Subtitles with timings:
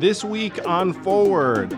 [0.00, 1.76] this week on Forward.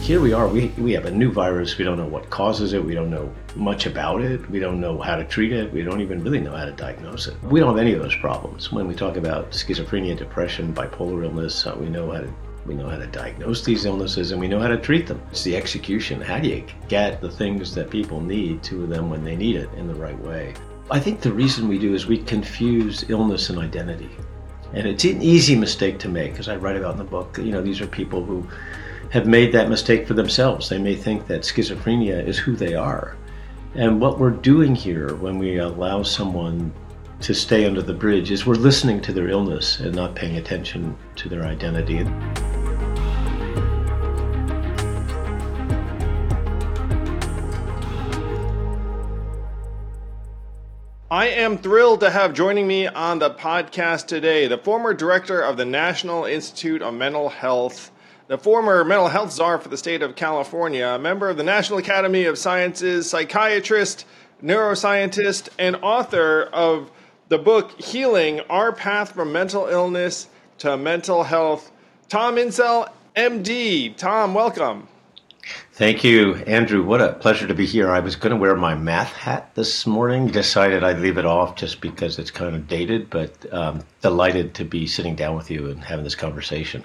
[0.00, 0.46] Here we are.
[0.46, 1.76] We, we have a new virus.
[1.76, 2.82] We don't know what causes it.
[2.82, 4.48] We don't know much about it.
[4.48, 5.72] We don't know how to treat it.
[5.72, 7.34] We don't even really know how to diagnose it.
[7.42, 8.70] We don't have any of those problems.
[8.70, 12.32] When we talk about schizophrenia, depression, bipolar illness, uh, we know how to
[12.64, 15.20] we know how to diagnose these illnesses and we know how to treat them.
[15.30, 16.20] It's the execution.
[16.20, 19.72] How do you get the things that people need to them when they need it
[19.74, 20.54] in the right way?
[20.90, 24.10] I think the reason we do is we confuse illness and identity.
[24.72, 27.38] And it's an easy mistake to make, as I write about in the book.
[27.38, 28.46] You know, these are people who
[29.10, 30.68] have made that mistake for themselves.
[30.68, 33.16] They may think that schizophrenia is who they are.
[33.74, 36.72] And what we're doing here when we allow someone
[37.20, 40.96] to stay under the bridge is we're listening to their illness and not paying attention
[41.16, 42.06] to their identity.
[51.18, 55.56] I am thrilled to have joining me on the podcast today the former director of
[55.56, 57.90] the National Institute of Mental Health,
[58.28, 61.80] the former mental health czar for the state of California, a member of the National
[61.80, 64.04] Academy of Sciences, psychiatrist,
[64.44, 66.88] neuroscientist, and author of
[67.30, 70.28] the book Healing Our Path from Mental Illness
[70.58, 71.72] to Mental Health,
[72.08, 73.96] Tom Insel, MD.
[73.96, 74.86] Tom, welcome.
[75.72, 76.84] Thank you, Andrew.
[76.84, 77.90] What a pleasure to be here.
[77.90, 81.56] I was going to wear my math hat this morning, decided I'd leave it off
[81.56, 85.70] just because it's kind of dated, but um, delighted to be sitting down with you
[85.70, 86.84] and having this conversation.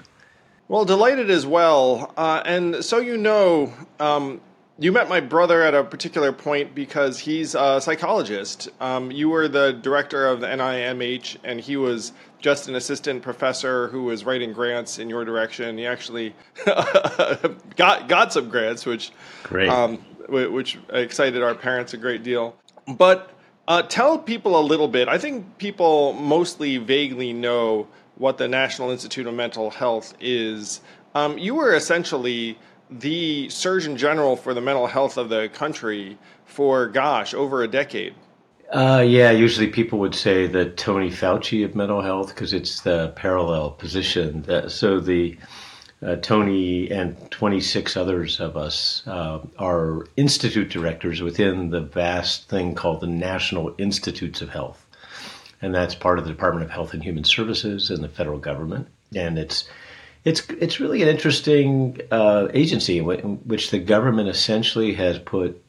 [0.68, 2.12] Well, delighted as well.
[2.16, 4.40] Uh, and so you know, um,
[4.78, 8.68] you met my brother at a particular point because he's a psychologist.
[8.80, 13.88] Um, you were the director of the NIMH, and he was just an assistant professor
[13.88, 15.78] who was writing grants in your direction.
[15.78, 16.34] He actually
[16.66, 19.12] got got some grants, which
[19.44, 22.56] great, um, which excited our parents a great deal.
[22.88, 23.30] But
[23.68, 25.08] uh, tell people a little bit.
[25.08, 30.80] I think people mostly vaguely know what the National Institute of Mental Health is.
[31.14, 32.58] Um, you were essentially
[32.90, 38.14] the Surgeon General for the mental health of the country for, gosh, over a decade.
[38.70, 43.12] Uh, yeah, usually people would say the Tony Fauci of mental health because it's the
[43.14, 44.42] parallel position.
[44.42, 45.36] That, so the
[46.04, 52.74] uh, Tony and 26 others of us uh, are institute directors within the vast thing
[52.74, 54.84] called the National Institutes of Health.
[55.62, 58.88] And that's part of the Department of Health and Human Services and the federal government.
[59.14, 59.68] And it's
[60.24, 63.04] it's it's really an interesting uh, agency in,
[63.46, 65.62] which the government essentially has put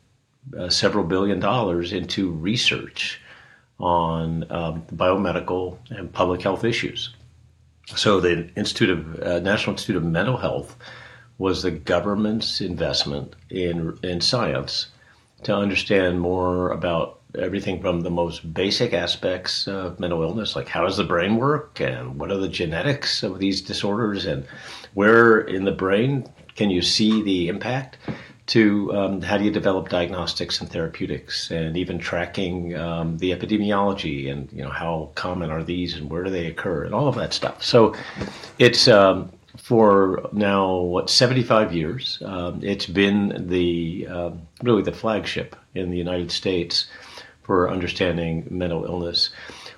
[0.57, 3.19] uh, several billion dollars into research
[3.79, 7.13] on um, biomedical and public health issues.
[7.87, 10.77] So the Institute of uh, National Institute of Mental Health
[11.37, 14.87] was the government's investment in in science
[15.43, 20.85] to understand more about everything from the most basic aspects of mental illness, like how
[20.85, 24.45] does the brain work and what are the genetics of these disorders and
[24.93, 27.97] where in the brain can you see the impact,
[28.47, 34.31] to um, how do you develop diagnostics and therapeutics and even tracking um, the epidemiology
[34.31, 37.15] and you know how common are these and where do they occur and all of
[37.15, 37.63] that stuff.
[37.63, 37.95] So
[38.59, 42.21] it's um, for now what 75 years.
[42.23, 46.87] Um, it's been the um, really the flagship in the United States
[47.45, 49.29] for understanding mental illness.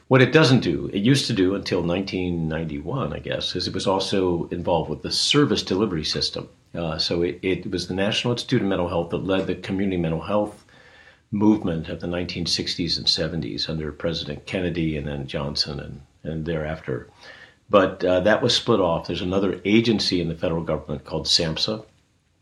[0.07, 3.85] What it doesn't do, it used to do until 1991, I guess, is it was
[3.85, 6.47] also involved with the service delivery system.
[6.73, 9.97] Uh, so it, it was the National Institute of Mental Health that led the community
[9.97, 10.63] mental health
[11.29, 17.09] movement of the 1960s and 70s under President Kennedy and then Johnson and, and thereafter.
[17.69, 19.07] But uh, that was split off.
[19.07, 21.83] There's another agency in the federal government called SAMHSA,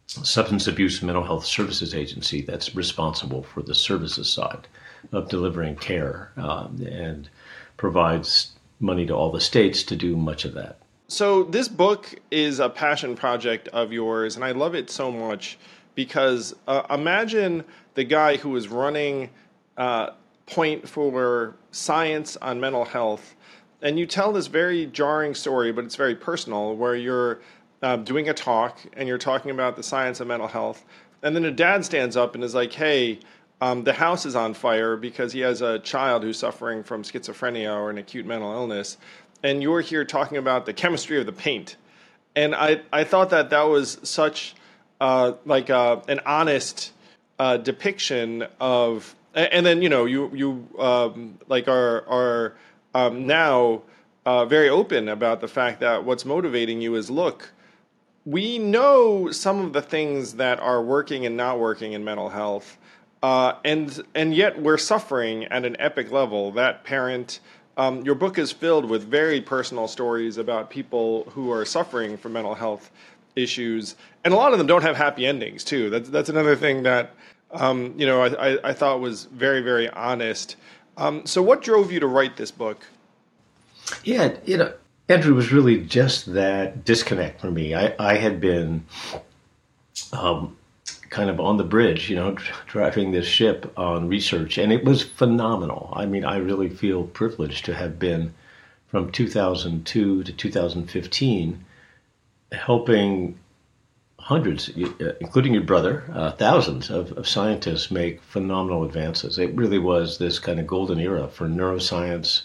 [0.05, 4.67] Substance Abuse Mental Health Services Agency, that's responsible for the services side
[5.11, 7.29] of delivering care um, and
[7.77, 10.77] provides money to all the states to do much of that.
[11.07, 15.57] So, this book is a passion project of yours, and I love it so much
[15.93, 19.29] because uh, imagine the guy who is running
[19.77, 20.11] uh,
[20.47, 23.35] Point for Science on Mental Health,
[23.81, 27.39] and you tell this very jarring story, but it's very personal, where you're
[27.81, 30.83] uh, doing a talk and you're talking about the science of mental health,
[31.21, 33.19] and then a dad stands up and is like, hey,
[33.61, 37.75] um, the house is on fire because he has a child who's suffering from schizophrenia
[37.75, 38.97] or an acute mental illness,
[39.43, 41.77] and you're here talking about the chemistry of the paint.
[42.35, 44.55] And I, I thought that that was such
[44.99, 46.91] uh, like uh, an honest
[47.39, 52.53] uh, depiction of, and then you know you you um, like are are
[52.93, 53.83] um, now
[54.25, 57.51] uh, very open about the fact that what's motivating you is look,
[58.25, 62.77] we know some of the things that are working and not working in mental health
[63.25, 66.51] uh, and and yet we're suffering at an epic level.
[66.51, 67.39] That parent
[67.75, 72.33] um, your book is filled with very personal stories about people who are suffering from
[72.33, 72.91] mental health
[73.35, 75.89] issues, and a lot of them don't have happy endings too.
[75.89, 77.15] That's that's another thing that
[77.49, 80.55] um, you know I, I, I, thought was very very honest.
[80.95, 82.85] Um, so, what drove you to write this book?
[84.03, 84.71] Yeah, you know,
[85.09, 87.73] Andrew was really just that disconnect for me.
[87.73, 88.85] I, I had been
[90.13, 90.55] um,
[91.15, 92.35] kind of on the bridge, you know,
[92.67, 95.93] driving this ship on research, and it was phenomenal.
[95.95, 98.33] I mean, I really feel privileged to have been
[98.87, 101.65] from 2002 to 2015
[102.51, 103.39] helping
[104.19, 109.39] hundreds, uh, including your brother, uh, thousands of, of, scientists make phenomenal advances.
[109.39, 112.41] It really was this kind of golden era for neuroscience,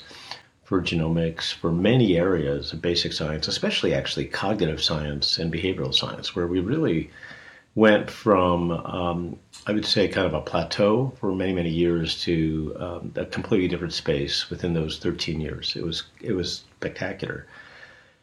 [0.63, 6.37] for genomics, for many areas of basic science, especially actually cognitive science and behavioral science,
[6.37, 7.11] where we really
[7.81, 12.77] went from, um, I would say, kind of a plateau for many, many years to
[12.79, 15.75] um, a completely different space within those 13 years.
[15.77, 17.47] It was it was spectacular.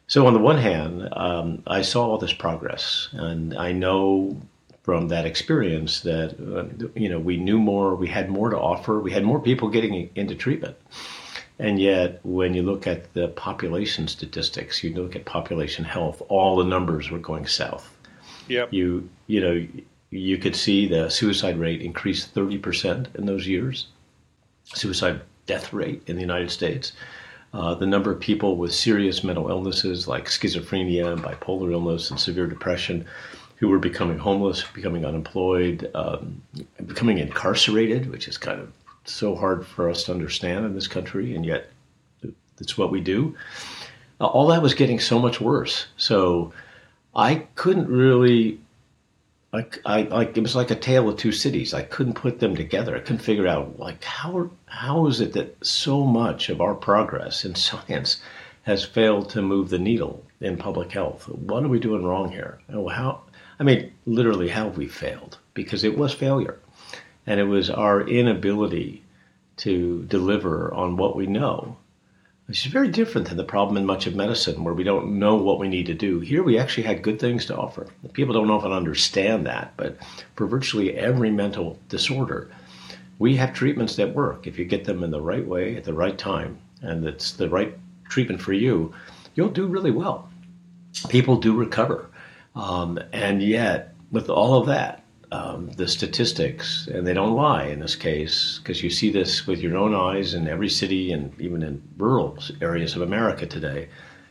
[0.06, 4.40] So on the one hand, um, I saw all this progress, and I know
[4.84, 9.00] from that experience that uh, you know we knew more, we had more to offer,
[9.00, 10.76] we had more people getting into treatment.
[11.58, 16.56] And yet, when you look at the population statistics, you look at population health, all
[16.56, 17.97] the numbers were going south.
[18.48, 18.72] Yep.
[18.72, 19.66] You you know
[20.10, 23.88] you could see the suicide rate increase 30% in those years.
[24.64, 26.92] Suicide death rate in the United States
[27.52, 32.20] uh, the number of people with serious mental illnesses like schizophrenia and bipolar illness and
[32.20, 33.06] severe depression
[33.56, 36.40] who were becoming homeless, becoming unemployed, um,
[36.86, 38.72] becoming incarcerated, which is kind of
[39.04, 41.70] so hard for us to understand in this country, and yet
[42.60, 43.34] it's what we do.
[44.20, 45.86] Uh, all that was getting so much worse.
[45.96, 46.52] So
[47.18, 48.60] I couldn't really
[49.52, 51.74] I it was like a tale of two cities.
[51.74, 52.94] I couldn't put them together.
[52.94, 57.44] I couldn't figure out like how how is it that so much of our progress
[57.44, 58.20] in science
[58.62, 61.28] has failed to move the needle in public health?
[61.28, 62.60] What are we doing wrong here?
[62.72, 63.22] Oh, how
[63.58, 65.38] I mean, literally, how have we failed?
[65.54, 66.60] Because it was failure,
[67.26, 69.02] and it was our inability
[69.56, 71.78] to deliver on what we know
[72.48, 75.36] which is very different than the problem in much of medicine where we don't know
[75.36, 76.18] what we need to do.
[76.18, 77.86] Here we actually had good things to offer.
[78.14, 79.98] People don't often understand that, but
[80.34, 82.50] for virtually every mental disorder,
[83.18, 84.46] we have treatments that work.
[84.46, 87.50] If you get them in the right way at the right time and it's the
[87.50, 87.76] right
[88.08, 88.94] treatment for you,
[89.34, 90.30] you'll do really well.
[91.10, 92.08] People do recover.
[92.54, 97.80] Um, and yet, with all of that, um, the statistics, and they don't lie in
[97.80, 101.62] this case, because you see this with your own eyes in every city and even
[101.62, 103.88] in rural areas of America today.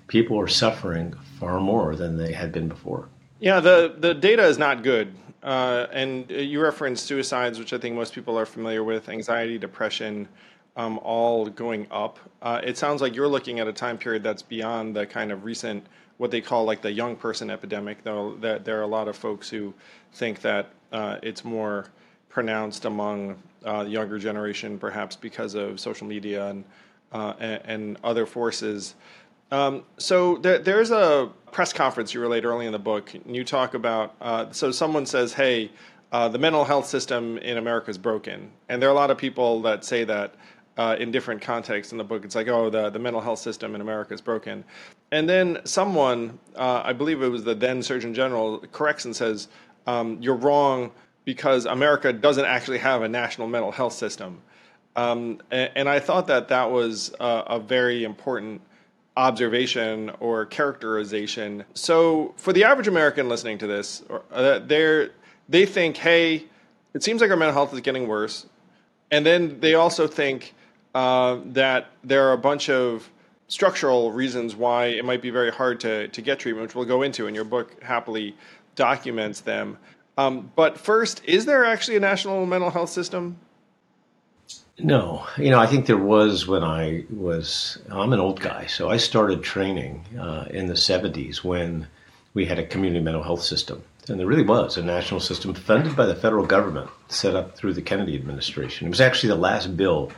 [0.07, 3.09] People are suffering far more than they had been before.
[3.39, 5.13] Yeah, the, the data is not good.
[5.43, 10.27] Uh, and you referenced suicides, which I think most people are familiar with, anxiety, depression,
[10.75, 12.19] um, all going up.
[12.41, 15.45] Uh, it sounds like you're looking at a time period that's beyond the kind of
[15.45, 15.85] recent,
[16.17, 19.15] what they call like the young person epidemic, though that there are a lot of
[19.15, 19.73] folks who
[20.13, 21.87] think that uh, it's more
[22.29, 23.35] pronounced among
[23.65, 26.63] uh, the younger generation, perhaps because of social media and
[27.11, 28.95] uh, and, and, other forces.
[29.49, 33.43] Um, so there, there's a press conference you relate early in the book, and you
[33.43, 34.15] talk about.
[34.19, 35.71] Uh, so someone says, "Hey,
[36.11, 39.17] uh, the mental health system in America is broken," and there are a lot of
[39.17, 40.35] people that say that.
[40.77, 42.23] Uh, in different contexts in the book.
[42.23, 44.63] It's like, oh, the, the mental health system in America is broken.
[45.11, 49.47] And then someone, uh, I believe it was the then Surgeon General, corrects and says,
[49.87, 50.91] um, you're wrong
[51.25, 54.41] because America doesn't actually have a national mental health system.
[54.95, 58.61] Um, and, and, I thought that that was a, a very important
[59.15, 61.65] observation or characterization.
[61.73, 65.09] So, for the average American listening to this, uh, they
[65.49, 66.45] they think, "Hey,
[66.95, 68.47] it seems like our mental health is getting worse,"
[69.11, 70.55] and then they also think
[70.95, 73.07] uh, that there are a bunch of
[73.49, 77.03] structural reasons why it might be very hard to to get treatment, which we'll go
[77.03, 78.35] into in your book happily
[78.77, 79.77] documents them.
[80.17, 83.37] Um, but first, is there actually a national mental health system?
[84.79, 87.79] No, you know, I think there was when I was.
[87.89, 91.87] I'm an old guy, so I started training uh, in the '70s when
[92.35, 95.95] we had a community mental health system, and there really was a national system funded
[95.95, 98.85] by the federal government, set up through the Kennedy administration.
[98.85, 100.11] It was actually the last bill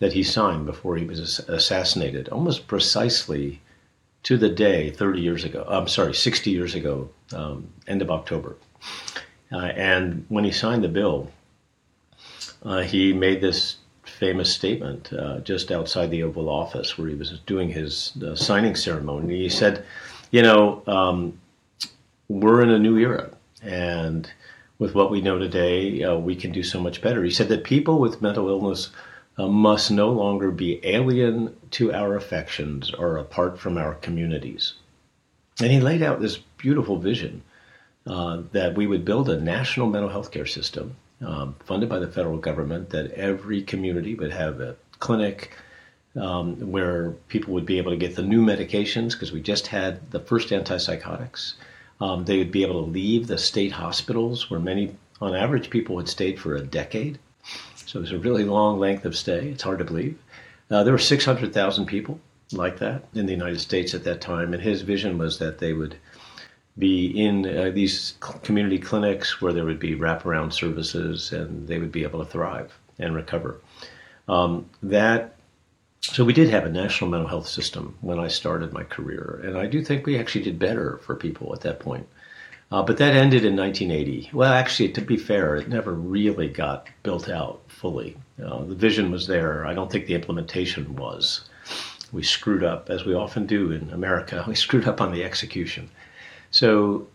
[0.00, 3.60] that he signed before he was assassinated, almost precisely
[4.24, 5.64] to the day 30 years ago.
[5.68, 8.56] I'm sorry, 60 years ago, um, end of October.
[9.52, 11.30] Uh, and when he signed the bill,
[12.62, 17.38] uh, he made this famous statement uh, just outside the Oval Office where he was
[17.46, 19.38] doing his uh, signing ceremony.
[19.38, 19.84] He said,
[20.30, 21.40] You know, um,
[22.28, 23.30] we're in a new era.
[23.62, 24.30] And
[24.78, 27.24] with what we know today, uh, we can do so much better.
[27.24, 28.90] He said that people with mental illness
[29.40, 34.74] uh, must no longer be alien to our affections or apart from our communities.
[35.60, 37.42] And he laid out this beautiful vision
[38.06, 42.08] uh, that we would build a national mental health care system um, funded by the
[42.08, 45.56] federal government, that every community would have a clinic
[46.16, 50.10] um, where people would be able to get the new medications because we just had
[50.10, 51.54] the first antipsychotics.
[52.00, 55.98] Um, they would be able to leave the state hospitals where many, on average, people
[55.98, 57.18] had stayed for a decade.
[57.90, 59.48] So it was a really long length of stay.
[59.48, 60.16] It's hard to believe.
[60.70, 62.20] Uh, there were 600,000 people
[62.52, 65.72] like that in the United States at that time, and his vision was that they
[65.72, 65.96] would
[66.78, 71.90] be in uh, these community clinics where there would be wraparound services and they would
[71.90, 73.60] be able to thrive and recover.
[74.28, 75.34] Um, that
[76.00, 79.58] so we did have a national mental health system when I started my career, and
[79.58, 82.06] I do think we actually did better for people at that point.
[82.72, 84.30] Uh, but that ended in 1980.
[84.32, 88.16] Well, actually, to be fair, it never really got built out fully.
[88.42, 89.66] Uh, the vision was there.
[89.66, 91.42] I don't think the implementation was.
[92.12, 94.44] We screwed up, as we often do in America.
[94.48, 95.90] We screwed up on the execution.
[96.52, 97.08] So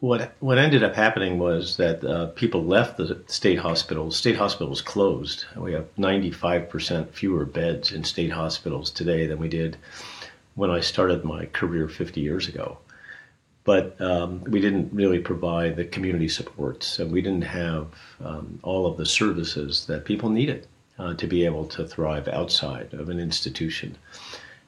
[0.00, 4.16] what what ended up happening was that uh, people left the state hospitals.
[4.16, 5.44] State hospitals closed.
[5.56, 9.76] We have 95% fewer beds in state hospitals today than we did
[10.54, 12.78] when I started my career 50 years ago.
[13.64, 17.86] But um, we didn't really provide the community supports, and we didn't have
[18.24, 20.66] um, all of the services that people needed
[20.98, 23.96] uh, to be able to thrive outside of an institution.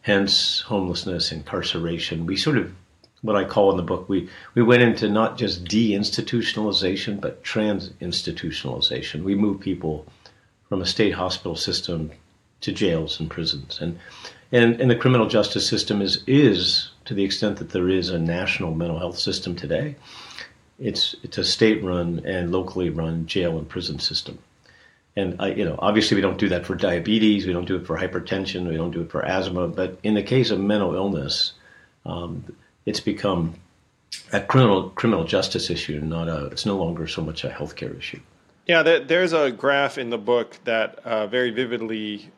[0.02, 2.26] Hence, homelessness, incarceration.
[2.26, 2.72] We sort of
[3.24, 9.22] what I call in the book, we, we went into not just deinstitutionalization, but trans-institutionalization.
[9.22, 10.04] We move people
[10.68, 12.10] from a state hospital system
[12.60, 13.80] to jails and prisons.
[13.80, 13.98] And,
[14.52, 18.18] and, and the criminal justice system is, is, to the extent that there is a
[18.18, 19.96] national mental health system today,
[20.78, 24.38] it's, it's a state-run and locally run jail and prison system.
[25.16, 27.87] And I, you know, obviously we don't do that for diabetes, we don't do it
[27.87, 29.68] for hypertension, we don't do it for asthma.
[29.68, 31.52] But in the case of mental illness,
[32.04, 32.44] um,
[32.84, 33.54] it's become
[34.32, 36.46] a criminal criminal justice issue, not a.
[36.46, 38.20] It's no longer so much a healthcare issue.
[38.66, 42.30] Yeah, there's a graph in the book that uh, very vividly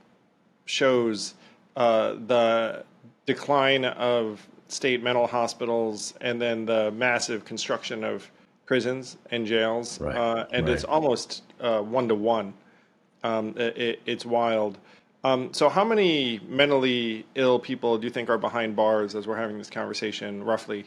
[0.64, 1.34] shows
[1.76, 2.84] uh, the
[3.26, 8.30] decline of state mental hospitals and then the massive construction of
[8.66, 10.16] prisons and jails, right.
[10.16, 10.74] uh, and right.
[10.74, 12.54] it's almost one to one.
[13.24, 14.78] It's wild.
[15.26, 19.36] Um, so, how many mentally ill people do you think are behind bars as we're
[19.36, 20.84] having this conversation, roughly?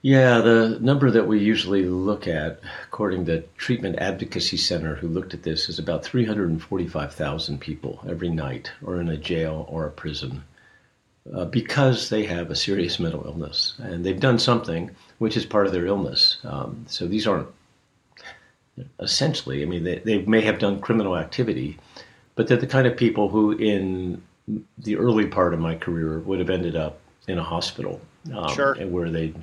[0.00, 5.34] Yeah, the number that we usually look at, according to Treatment Advocacy Center, who looked
[5.34, 10.44] at this, is about 345,000 people every night are in a jail or a prison
[11.32, 13.74] uh, because they have a serious mental illness.
[13.78, 16.38] And they've done something which is part of their illness.
[16.44, 17.48] Um, so these aren't
[19.00, 21.78] essentially, I mean, they, they may have done criminal activity,
[22.34, 24.22] but they're the kind of people who, in
[24.78, 28.00] the early part of my career, would have ended up in a hospital,
[28.34, 28.74] um, sure.
[28.86, 29.36] where they'd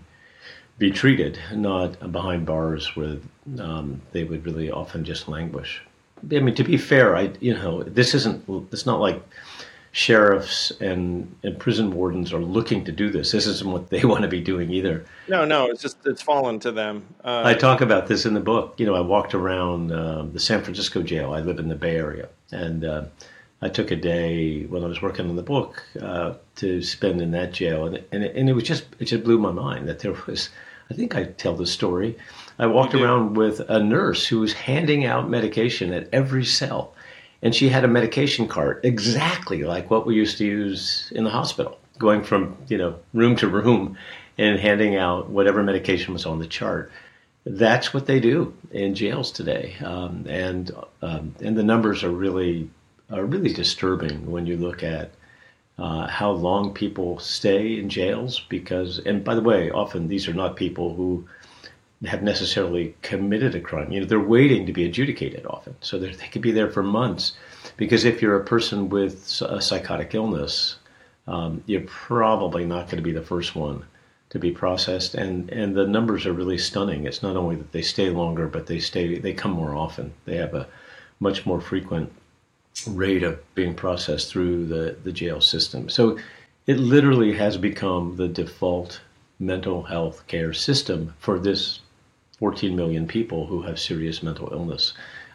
[0.77, 3.17] be treated, not behind bars where
[3.59, 5.81] um, they would really often just languish.
[6.31, 8.43] I mean, to be fair, I you know this isn't.
[8.71, 9.21] It's not like
[9.93, 13.31] sheriffs and, and prison wardens are looking to do this.
[13.31, 15.05] This isn't what they want to be doing either.
[15.27, 17.05] No, no, it's just it's fallen to them.
[17.23, 18.75] Uh, I talk about this in the book.
[18.77, 21.33] You know, I walked around uh, the San Francisco jail.
[21.33, 23.05] I live in the Bay Area, and uh,
[23.61, 27.31] I took a day when I was working on the book uh, to spend in
[27.31, 29.99] that jail, and and it, and it was just it just blew my mind that
[29.99, 30.49] there was.
[30.89, 32.17] I think I tell the story.
[32.59, 36.93] I walked around with a nurse who was handing out medication at every cell
[37.41, 41.29] and she had a medication cart exactly like what we used to use in the
[41.29, 43.97] hospital, going from you know room to room
[44.37, 46.91] and handing out whatever medication was on the chart.
[47.45, 50.71] That's what they do in jails today, um, and
[51.01, 52.69] um, and the numbers are really
[53.11, 55.11] are really disturbing when you look at
[55.77, 60.33] uh, how long people stay in jails because and by the way often these are
[60.33, 61.27] not people who
[62.05, 63.91] have necessarily committed a crime.
[63.91, 67.33] You know, they're waiting to be adjudicated often, so they could be there for months.
[67.77, 70.77] Because if you're a person with a psychotic illness,
[71.27, 73.83] um, you're probably not going to be the first one
[74.31, 77.05] to be processed, and and the numbers are really stunning.
[77.05, 80.13] It's not only that they stay longer, but they stay they come more often.
[80.25, 80.67] They have a
[81.19, 82.11] much more frequent
[82.87, 85.89] rate of being processed through the the jail system.
[85.89, 86.17] So
[86.65, 89.01] it literally has become the default
[89.39, 91.79] mental health care system for this
[92.41, 94.93] 14 million people who have serious mental illness.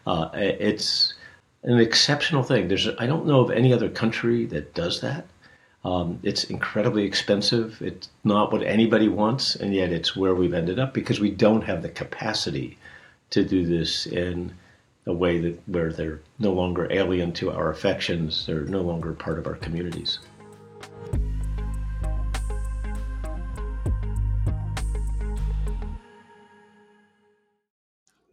[0.09, 1.15] Uh, it's
[1.63, 2.67] an exceptional thing.
[2.67, 5.25] There's, I don't know of any other country that does that.
[5.85, 7.81] Um, it's incredibly expensive.
[7.81, 11.63] It's not what anybody wants, and yet it's where we've ended up because we don't
[11.63, 12.77] have the capacity
[13.31, 14.53] to do this in
[15.07, 19.39] a way that where they're no longer alien to our affections, they're no longer part
[19.39, 20.19] of our communities.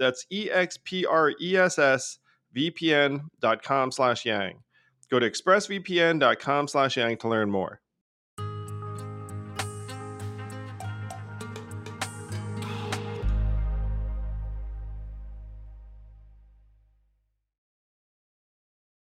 [0.00, 2.18] That's E-X-P-R-E-S-S
[2.56, 4.62] vpn.com slash yang.
[5.10, 7.80] Go to expressvpn.com slash yang to learn more.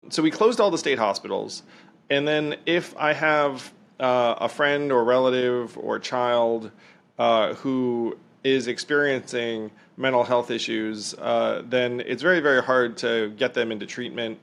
[0.09, 1.63] So we closed all the state hospitals.
[2.09, 6.71] And then if I have uh, a friend or relative or child
[7.17, 13.53] uh, who is experiencing mental health issues, uh, then it's very, very hard to get
[13.53, 14.39] them into treatment.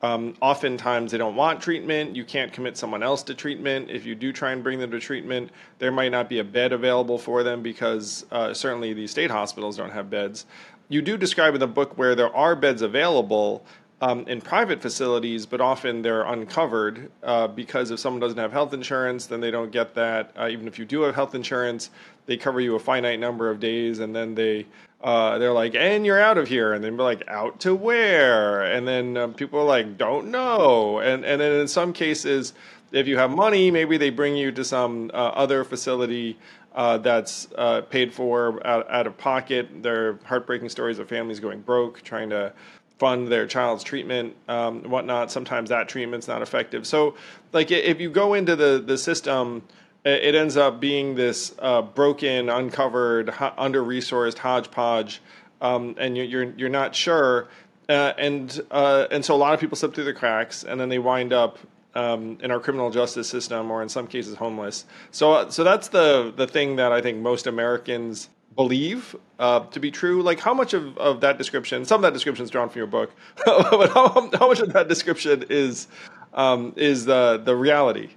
[0.00, 2.16] Um, oftentimes, they don't want treatment.
[2.16, 3.88] You can't commit someone else to treatment.
[3.88, 6.72] If you do try and bring them to treatment, there might not be a bed
[6.72, 10.46] available for them because uh, certainly these state hospitals don't have beds.
[10.88, 13.64] You do describe in the book where there are beds available,
[14.02, 18.74] um, in private facilities, but often they're uncovered uh, because if someone doesn't have health
[18.74, 20.32] insurance, then they don't get that.
[20.36, 21.90] Uh, even if you do have health insurance,
[22.26, 24.66] they cover you a finite number of days, and then they
[25.02, 28.62] uh, they're like, "And you're out of here," and then be like, "Out to where?"
[28.62, 32.52] And then um, people are like, "Don't know," and and then in some cases,
[32.92, 36.38] if you have money, maybe they bring you to some uh, other facility.
[36.74, 39.68] Uh, that's uh, paid for out, out of pocket.
[39.82, 42.54] There are heartbreaking stories of families going broke, trying to
[42.98, 45.30] fund their child's treatment, um, whatnot.
[45.30, 46.86] Sometimes that treatment's not effective.
[46.86, 47.16] So,
[47.52, 49.64] like if you go into the the system,
[50.04, 55.20] it ends up being this uh, broken, uncovered, under resourced hodgepodge,
[55.60, 57.48] um, and you're you're not sure.
[57.88, 60.88] Uh, and uh, and so a lot of people slip through the cracks, and then
[60.88, 61.58] they wind up
[61.94, 64.86] um, in our criminal justice system, or in some cases homeless.
[65.10, 69.90] So so that's the the thing that I think most Americans believe uh, to be
[69.90, 70.22] true?
[70.22, 72.86] Like, how much of, of that description, some of that description is drawn from your
[72.86, 73.12] book,
[73.46, 75.88] but how, how much of that description is
[76.34, 78.10] um, is the the reality?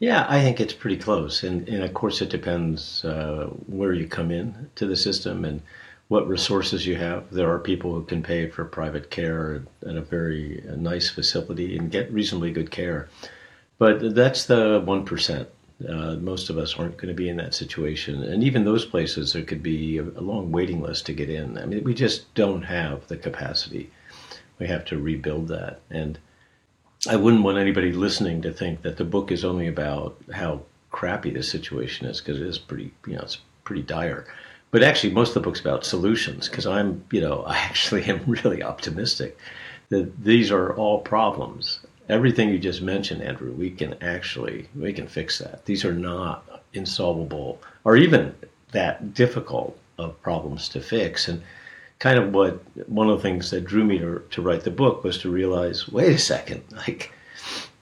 [0.00, 4.06] Yeah, I think it's pretty close, and and of course it depends uh, where you
[4.08, 5.60] come in to the system and
[6.08, 7.30] what resources you have.
[7.30, 11.90] There are people who can pay for private care at a very nice facility and
[11.90, 13.08] get reasonably good care,
[13.78, 15.48] but that's the one percent
[15.88, 18.22] uh, most of us aren't going to be in that situation.
[18.22, 21.58] And even those places, there could be a, a long waiting list to get in.
[21.58, 23.90] I mean, we just don't have the capacity.
[24.58, 25.80] We have to rebuild that.
[25.90, 26.18] And
[27.06, 31.30] I wouldn't want anybody listening to think that the book is only about how crappy
[31.30, 34.26] the situation is, because it is pretty, you know, it's pretty dire.
[34.70, 38.24] But actually, most of the book's about solutions, because I'm, you know, I actually am
[38.26, 39.38] really optimistic
[39.90, 45.06] that these are all problems everything you just mentioned, Andrew, we can actually we can
[45.06, 45.64] fix that.
[45.64, 48.34] These are not insolvable or even
[48.72, 51.28] that difficult of problems to fix.
[51.28, 51.42] And
[51.98, 55.02] kind of what one of the things that drew me to, to write the book
[55.02, 57.12] was to realize, wait a second, like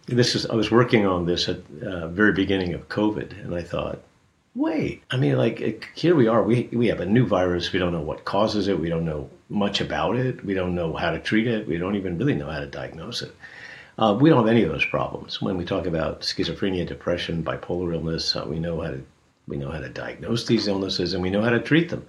[0.06, 3.62] this is I was working on this at uh, very beginning of COVID, and I
[3.62, 4.00] thought,
[4.54, 7.92] wait, I mean, like here we are, we we have a new virus, we don't
[7.92, 11.18] know what causes it, we don't know much about it, we don't know how to
[11.18, 13.34] treat it, we don't even really know how to diagnose it.
[13.98, 15.40] Uh, we don't have any of those problems.
[15.40, 19.02] When we talk about schizophrenia, depression, bipolar illness, uh, we know how to
[19.48, 22.04] we know how to diagnose these illnesses and we know how to treat them.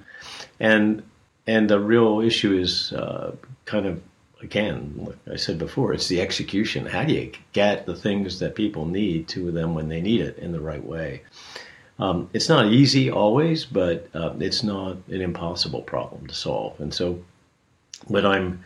[0.60, 1.04] And
[1.48, 4.02] and the real issue is uh, kind of
[4.42, 6.86] again, like I said before, it's the execution.
[6.86, 10.38] How do you get the things that people need to them when they need it
[10.38, 11.24] in the right way?
[12.00, 16.80] Um, it's not easy always, but uh, it's not an impossible problem to solve.
[16.80, 17.24] And so,
[18.10, 18.64] but I'm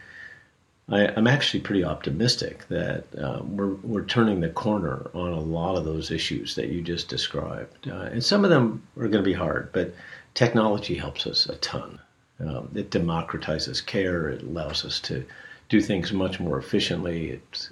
[0.90, 5.78] I, am actually pretty optimistic that uh, we're we're turning the corner on a lot
[5.78, 9.30] of those issues that you just described, uh, and some of them are going to
[9.30, 9.94] be hard, but
[10.34, 12.00] technology helps us a ton.
[12.46, 14.30] Um, it democratizes care.
[14.30, 15.26] It allows us to
[15.70, 17.32] do things much more efficiently.
[17.32, 17.70] It's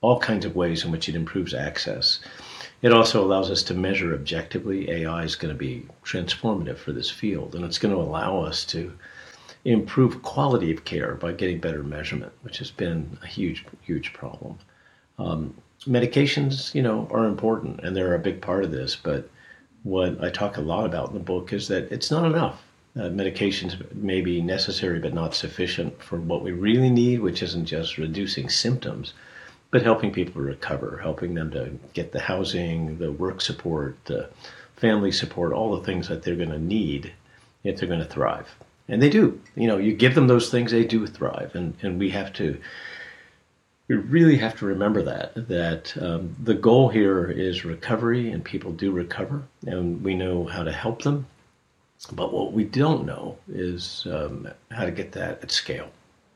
[0.00, 2.20] all kinds of ways in which it improves access.
[2.82, 4.90] It also allows us to measure objectively.
[4.90, 8.64] AI is going to be transformative for this field, and it's going to allow us
[8.66, 8.92] to
[9.64, 14.58] improve quality of care by getting better measurement, which has been a huge, huge problem.
[15.18, 15.54] Um,
[15.86, 18.94] medications, you know, are important, and they're a big part of this.
[18.94, 19.28] But
[19.82, 22.62] what I talk a lot about in the book is that it's not enough.
[22.96, 27.66] Uh, medications may be necessary but not sufficient for what we really need, which isn't
[27.66, 29.12] just reducing symptoms,
[29.70, 34.26] but helping people recover, helping them to get the housing, the work support, the
[34.76, 37.12] family support, all the things that they're going to need
[37.64, 38.54] if they're going to thrive.
[38.88, 39.38] And they do.
[39.56, 41.54] You know, you give them those things, they do thrive.
[41.54, 42.58] And, and we have to,
[43.88, 48.72] we really have to remember that, that um, the goal here is recovery and people
[48.72, 51.26] do recover and we know how to help them
[52.12, 55.90] but what we don't know is um, how to get that at scale.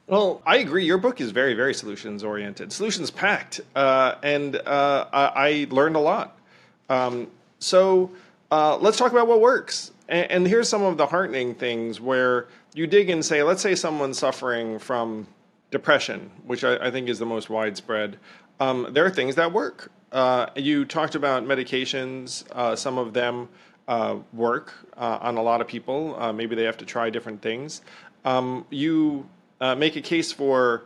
[0.07, 0.85] Well, I agree.
[0.85, 6.01] Your book is very, very solutions oriented, solutions packed, uh, and uh, I, learned a
[6.01, 6.37] lot.
[6.89, 7.29] Um,
[7.61, 8.11] so
[8.51, 9.93] uh, let's talk about what works.
[10.09, 13.77] And, and, here's some of the heartening things where you dig and say, let's say
[13.77, 15.29] someone's suffering from
[15.71, 18.19] depression, which I, I think is the most widespread.
[18.59, 19.93] Um, there are things that work.
[20.11, 23.49] Uh, you talked about medications, uh, some of them
[23.91, 26.15] uh, work uh, on a lot of people.
[26.17, 27.83] Uh, maybe they have to try different things.
[28.25, 29.29] Um, you
[29.61, 30.85] uh, make a case for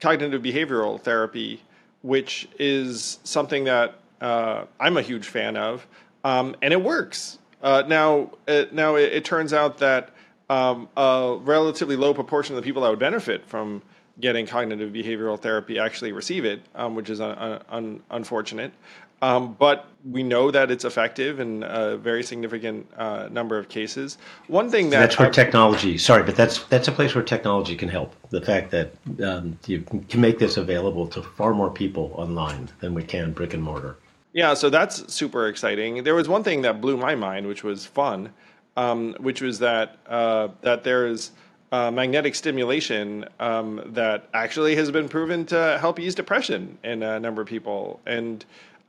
[0.00, 1.62] cognitive behavioral therapy,
[2.00, 5.86] which is something that uh, I'm a huge fan of,
[6.24, 7.38] um, and it works.
[7.62, 10.10] Uh, now, it, now it, it, turns out that
[10.48, 13.82] um, a relatively low proportion of the people that would benefit from
[14.18, 18.72] getting cognitive behavioral therapy actually receive it, um, which is un- un- unfortunate.
[19.22, 24.18] Um, but we know that it's effective in a very significant uh, number of cases.
[24.46, 25.96] One thing that that's where I've, technology.
[25.98, 28.14] Sorry, but that's that's a place where technology can help.
[28.30, 28.92] The fact that
[29.24, 33.54] um, you can make this available to far more people online than we can brick
[33.54, 33.96] and mortar.
[34.32, 36.04] Yeah, so that's super exciting.
[36.04, 38.34] There was one thing that blew my mind, which was fun,
[38.76, 41.30] um, which was that uh, that there's
[41.72, 47.18] uh, magnetic stimulation um, that actually has been proven to help ease depression in a
[47.18, 48.44] number of people and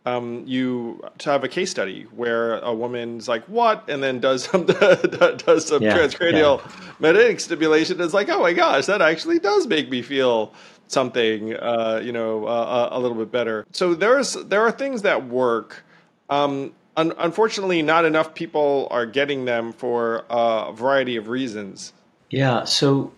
[0.08, 3.90] um, you to have a case study where a woman's like what?
[3.90, 6.72] and then does some does some yeah, transcranial yeah.
[7.00, 10.54] magnetic stimulation it's like oh my gosh that actually does make me feel
[10.88, 13.66] something uh, you know uh, a little bit better.
[13.72, 15.84] So there's there are things that work.
[16.30, 21.94] Um, un- unfortunately not enough people are getting them for a variety of reasons.
[22.30, 23.14] Yeah so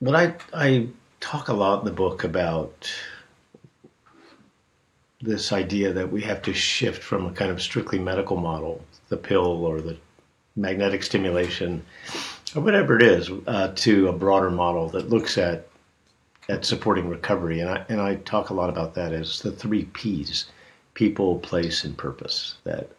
[0.00, 0.86] what i i
[1.20, 2.90] talk a lot in the book about
[5.22, 9.16] this idea that we have to shift from a kind of strictly medical model, the
[9.16, 9.96] pill or the
[10.56, 11.84] magnetic stimulation,
[12.56, 15.68] or whatever it is, uh, to a broader model that looks at
[16.48, 17.60] at supporting recovery.
[17.60, 20.46] And I and I talk a lot about that as the three P's:
[20.94, 22.56] people, place, and purpose.
[22.64, 22.90] That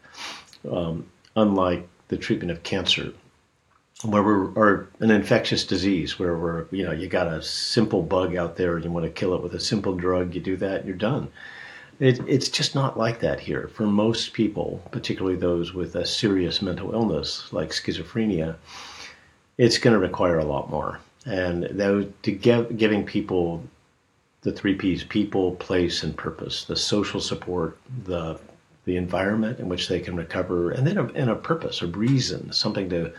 [0.72, 1.06] um,
[1.36, 3.12] unlike the treatment of cancer,
[4.04, 8.38] where we're or an infectious disease where we're you know you got a simple bug
[8.38, 10.80] out there and you want to kill it with a simple drug, you do that,
[10.80, 11.30] and you're done
[12.04, 13.70] it, it's just not like that here.
[13.74, 18.56] For most people, particularly those with a serious mental illness like schizophrenia,
[19.58, 21.00] it's going to require a lot more.
[21.26, 23.64] And that, to give, giving people
[24.42, 28.40] the three P's people, place, and purpose the social support, the
[28.86, 32.52] the environment in which they can recover, and then a, and a purpose, a reason,
[32.52, 33.14] something to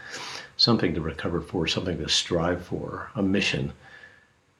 [0.58, 3.72] something to recover for, something to strive for, a mission.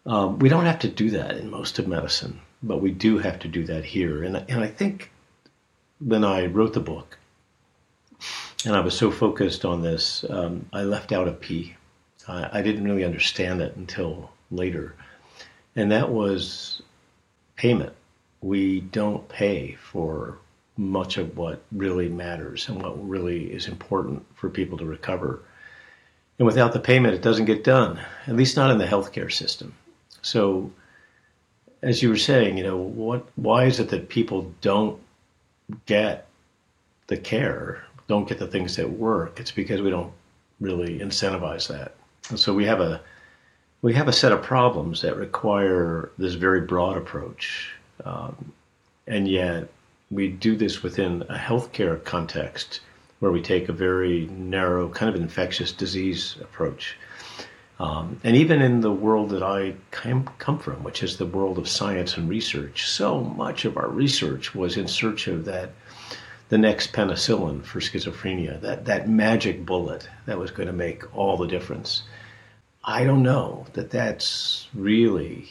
[0.06, 3.38] Um, we don't have to do that in most of medicine but we do have
[3.40, 4.24] to do that here.
[4.24, 5.10] And, and I think
[6.00, 7.18] when I wrote the book,
[8.64, 11.74] and I was so focused on this, um, I left out a P.
[12.26, 14.94] I, I didn't really understand it until later.
[15.76, 16.80] And that was
[17.56, 17.92] payment.
[18.40, 20.38] We don't pay for
[20.76, 25.42] much of what really matters and what really is important for people to recover.
[26.38, 29.74] And without the payment, it doesn't get done, at least not in the healthcare system.
[30.22, 30.72] So
[31.84, 33.26] as you were saying, you know, what?
[33.36, 34.98] Why is it that people don't
[35.86, 36.26] get
[37.08, 39.38] the care, don't get the things that work?
[39.38, 40.12] It's because we don't
[40.60, 41.94] really incentivize that.
[42.30, 43.00] And so we have a
[43.82, 47.74] we have a set of problems that require this very broad approach.
[48.04, 48.52] Um,
[49.06, 49.68] and yet,
[50.10, 52.80] we do this within a healthcare context
[53.20, 56.96] where we take a very narrow, kind of infectious disease approach.
[57.80, 61.58] Um, and even in the world that I come, come from, which is the world
[61.58, 65.70] of science and research, so much of our research was in search of that
[66.50, 71.36] the next penicillin for schizophrenia, that, that magic bullet that was going to make all
[71.36, 72.02] the difference.
[72.84, 75.48] I don't know that that's really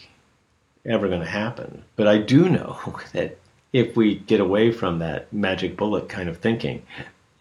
[0.86, 2.78] ever going to happen, but I do know
[3.14, 3.38] that
[3.74, 6.84] if we get away from that magic bullet kind of thinking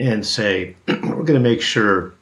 [0.01, 2.14] and say, we're going to make sure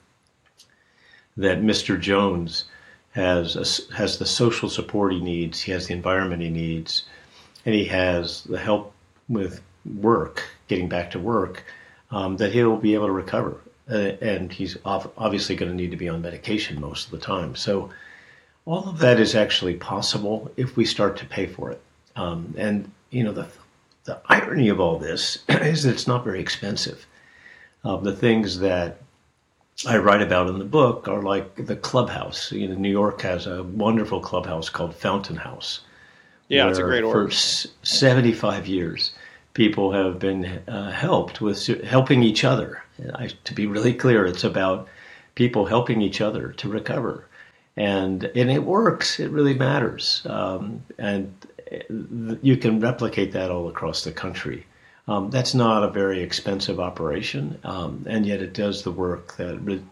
[1.36, 1.98] that Mr.
[2.00, 2.64] Jones
[3.12, 7.04] has a, has the social support he needs, he has the environment he needs,
[7.66, 8.92] and he has the help
[9.28, 11.64] with work, getting back to work,
[12.10, 13.60] um, that he'll be able to recover.
[13.90, 17.56] Uh, and he's obviously going to need to be on medication most of the time.
[17.56, 17.90] So
[18.64, 21.80] all of that is actually possible if we start to pay for it.
[22.14, 23.48] Um, and you know the
[24.04, 27.06] the irony of all this is that it's not very expensive.
[27.84, 28.98] Uh, the things that
[29.86, 32.52] I write about in the book are like the clubhouse.
[32.52, 35.80] You know, New York has a wonderful clubhouse called Fountain House.
[36.48, 37.32] Yeah, it's a great org.
[37.32, 37.36] For
[37.82, 39.12] 75 years,
[39.54, 42.82] people have been uh, helped with helping each other.
[43.14, 44.88] I, to be really clear, it's about
[45.34, 47.26] people helping each other to recover,
[47.76, 49.20] and and it works.
[49.20, 51.32] It really matters, um, and
[51.72, 54.66] uh, you can replicate that all across the country.
[55.10, 59.58] Um, that's not a very expensive operation, um, and yet it does the work that
[59.58, 59.82] re-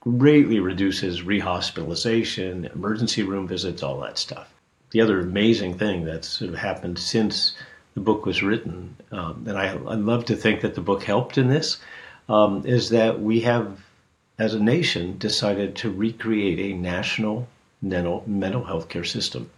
[0.00, 4.52] greatly reduces rehospitalization, emergency room visits, all that stuff.
[4.90, 7.54] The other amazing thing that's sort of happened since
[7.94, 11.38] the book was written, um, and I, I love to think that the book helped
[11.38, 11.78] in this,
[12.28, 13.80] um, is that we have,
[14.40, 17.46] as a nation, decided to recreate a national
[17.80, 19.48] mental, mental health care system,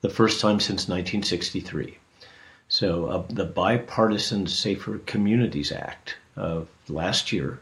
[0.00, 1.98] the first time since 1963.
[2.68, 7.60] So, uh, the Bipartisan Safer Communities Act of last year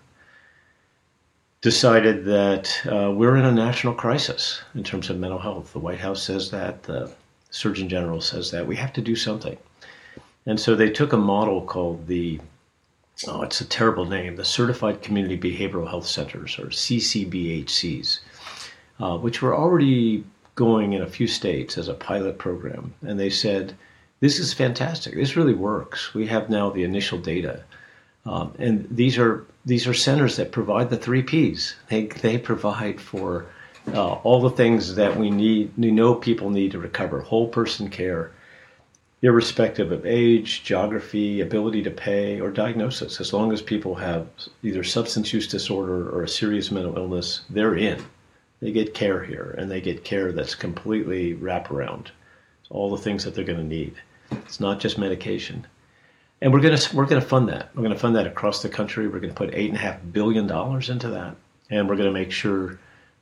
[1.61, 5.73] decided that uh, we're in a national crisis in terms of mental health.
[5.73, 7.11] The White House says that, the
[7.51, 8.67] Surgeon General says that.
[8.67, 9.57] We have to do something.
[10.45, 12.41] And so they took a model called the,
[13.27, 18.19] oh, it's a terrible name, the Certified Community Behavioral Health Centers, or CCBHCs,
[19.01, 20.25] uh, which were already
[20.57, 22.93] going in a few states as a pilot program.
[23.03, 23.75] And they said,
[24.25, 25.15] this is fantastic.
[25.15, 26.15] This really works.
[26.15, 27.63] We have now the initial data.
[28.25, 31.77] Um, and these are these are centers that provide the three P's.
[31.91, 33.45] They, they provide for
[33.93, 37.91] uh, all the things that we need, we know people need to recover whole person
[37.91, 38.33] care,
[39.21, 43.21] irrespective of age, geography, ability to pay, or diagnosis.
[43.21, 44.27] As long as people have
[44.63, 48.03] either substance use disorder or a serious mental illness, they're in.
[48.61, 52.07] They get care here, and they get care that's completely wraparound.
[52.61, 53.97] It's all the things that they're going to need.
[54.45, 55.67] It's not just medication.
[56.41, 57.71] And we're going to we're going to fund that.
[57.75, 59.07] We're going to fund that across the country.
[59.07, 61.37] We're going to put eight and a half billion dollars into that,
[61.71, 62.79] and we're going to make sure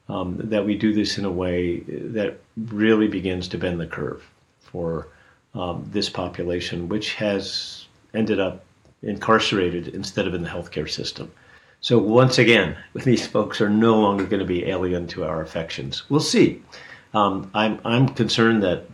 [0.09, 4.25] um, that we do this in a way that really begins to bend the curve
[4.61, 5.09] for
[5.55, 8.65] um, this population, which has ended up
[9.03, 11.31] incarcerated instead of in the healthcare system.
[11.81, 16.09] So once again, these folks are no longer going to be alien to our affections.
[16.09, 16.63] We'll see.
[17.15, 18.87] Um, I'm I'm concerned that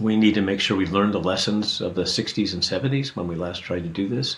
[0.00, 3.28] we need to make sure we learn the lessons of the 60s and 70s when
[3.28, 4.36] we last tried to do this.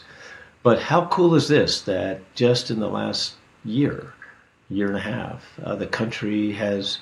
[0.63, 3.35] But how cool is this that just in the last
[3.65, 4.13] year,
[4.69, 6.99] year and a half, uh, the country has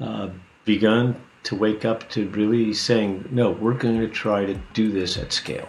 [0.00, 0.28] uh,
[0.64, 5.16] begun to wake up to really saying, no, we're going to try to do this
[5.16, 5.68] at scale.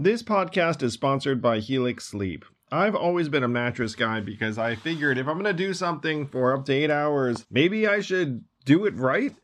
[0.00, 2.44] This podcast is sponsored by Helix Sleep.
[2.70, 6.26] I've always been a mattress guy because I figured if I'm going to do something
[6.26, 9.34] for up to eight hours, maybe I should do it right.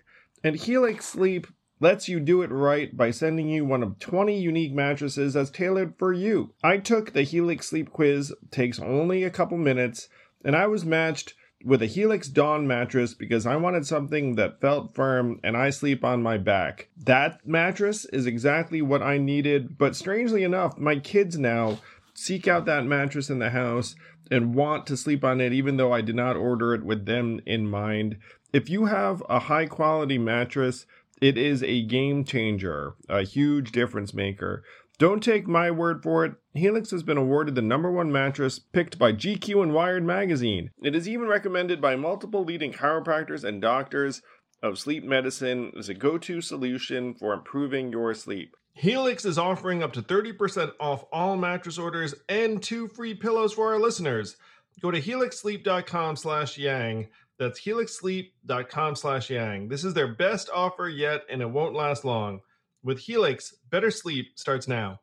[0.42, 1.46] And Helix Sleep
[1.80, 5.94] lets you do it right by sending you one of 20 unique mattresses that's tailored
[5.98, 6.54] for you.
[6.62, 10.08] I took the Helix Sleep Quiz, takes only a couple minutes,
[10.44, 11.34] and I was matched
[11.64, 16.04] with a Helix Dawn mattress because I wanted something that felt firm and I sleep
[16.04, 16.88] on my back.
[16.96, 21.78] That mattress is exactly what I needed, but strangely enough, my kids now
[22.14, 23.94] seek out that mattress in the house
[24.30, 27.40] and want to sleep on it even though I did not order it with them
[27.46, 28.16] in mind.
[28.52, 30.86] If you have a high quality mattress
[31.20, 34.62] it is a game changer, a huge difference maker.
[34.98, 36.34] Don't take my word for it.
[36.52, 40.70] Helix has been awarded the number one mattress picked by GQ and Wired magazine.
[40.82, 44.22] It is even recommended by multiple leading chiropractors and doctors
[44.62, 48.54] of sleep medicine as a go to solution for improving your sleep.
[48.74, 53.72] Helix is offering up to 30% off all mattress orders and two free pillows for
[53.72, 54.36] our listeners.
[54.80, 57.08] Go to helixsleep.com slash yang.
[57.38, 59.68] That's helixsleep.com slash yang.
[59.68, 62.40] This is their best offer yet, and it won't last long.
[62.82, 65.00] With Helix, better sleep starts now.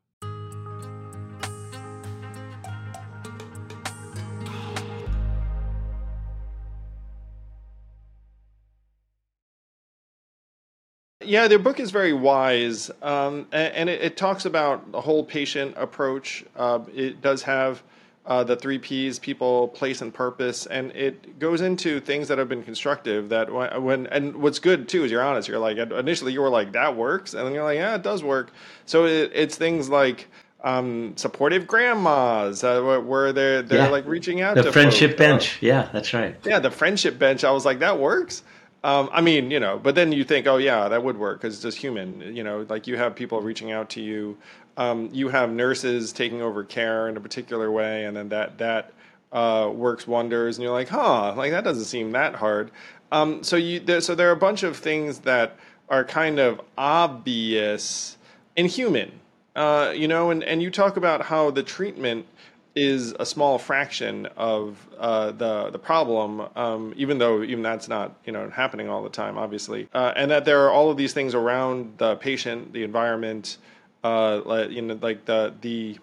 [11.32, 15.24] Yeah, their book is very wise, um, and, and it, it, talks about the whole
[15.24, 16.44] patient approach.
[16.58, 17.82] Uh, it does have
[18.26, 22.50] uh, the three P's: people, place, and purpose, and it goes into things that have
[22.50, 23.30] been constructive.
[23.30, 23.50] That
[23.82, 25.48] when and what's good too is you're honest.
[25.48, 28.26] You're like initially you were like that works, and then you're like yeah, it does
[28.26, 28.52] work.
[28.86, 30.28] So it, it's things like
[30.66, 33.88] um, supportive grandmas uh, where they're they're yeah.
[33.88, 35.20] like reaching out to the to friendship folks.
[35.20, 35.58] bench.
[35.62, 36.36] Yeah, that's right.
[36.44, 37.46] Yeah, the friendship bench.
[37.46, 38.44] I was like that works.
[38.84, 41.54] Um, I mean, you know, but then you think, oh yeah, that would work because
[41.54, 42.36] it's just human.
[42.36, 44.38] You know, like you have people reaching out to you,
[44.78, 48.94] um, you have nurses taking over care in a particular way, and then that that
[49.32, 50.58] uh, works wonders.
[50.58, 52.72] And you're like, huh, like that doesn't seem that hard.
[53.12, 55.58] Um, so you, there, so there are a bunch of things that
[55.90, 58.18] are kind of obvious
[58.56, 59.12] and human.
[59.56, 62.26] Uh, you know, and, and you talk about how the treatment
[62.76, 68.16] is a small fraction of uh, the the problem, um, even though even that's not
[68.26, 71.14] you know happening all the time, obviously, uh, and that there are all of these
[71.14, 73.58] things around the patient, the environment,
[74.04, 76.00] uh, like, you know, like the the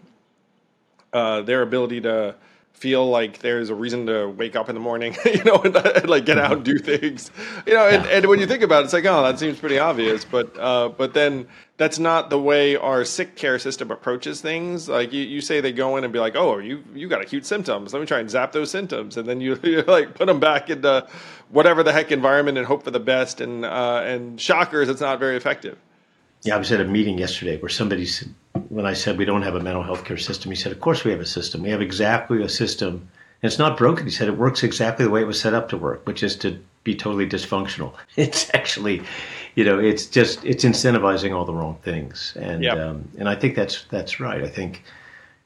[1.13, 2.35] uh, their ability to
[2.73, 6.09] feel like there's a reason to wake up in the morning, you know, and, and,
[6.09, 7.31] like get out and do things,
[7.67, 7.89] you know.
[7.89, 10.57] And, and, when you think about it, it's like, oh, that seems pretty obvious, but
[10.59, 11.49] uh, but then
[11.79, 14.89] that's not the way our sick care system approaches things.
[14.89, 17.47] Like you, you say they go in and be like, oh, you you got acute
[17.47, 17.93] symptoms.
[17.95, 19.55] Let me try and zap those symptoms, and then you,
[19.87, 21.07] like put them back into
[21.51, 23.41] whatever the heck environment and hope for the best.
[23.41, 25.79] And uh, and shockers, it's not very effective.
[26.43, 28.33] Yeah, I was at a meeting yesterday where somebody said,
[28.69, 31.05] when I said we don't have a mental health care system, he said, Of course
[31.05, 31.63] we have a system.
[31.63, 33.09] We have exactly a system.
[33.43, 34.05] And it's not broken.
[34.05, 36.35] He said it works exactly the way it was set up to work, which is
[36.37, 37.93] to be totally dysfunctional.
[38.17, 39.03] It's actually,
[39.57, 42.33] you know, it's just it's incentivizing all the wrong things.
[42.41, 42.79] And yep.
[42.79, 44.43] um, and I think that's that's right.
[44.43, 44.83] I think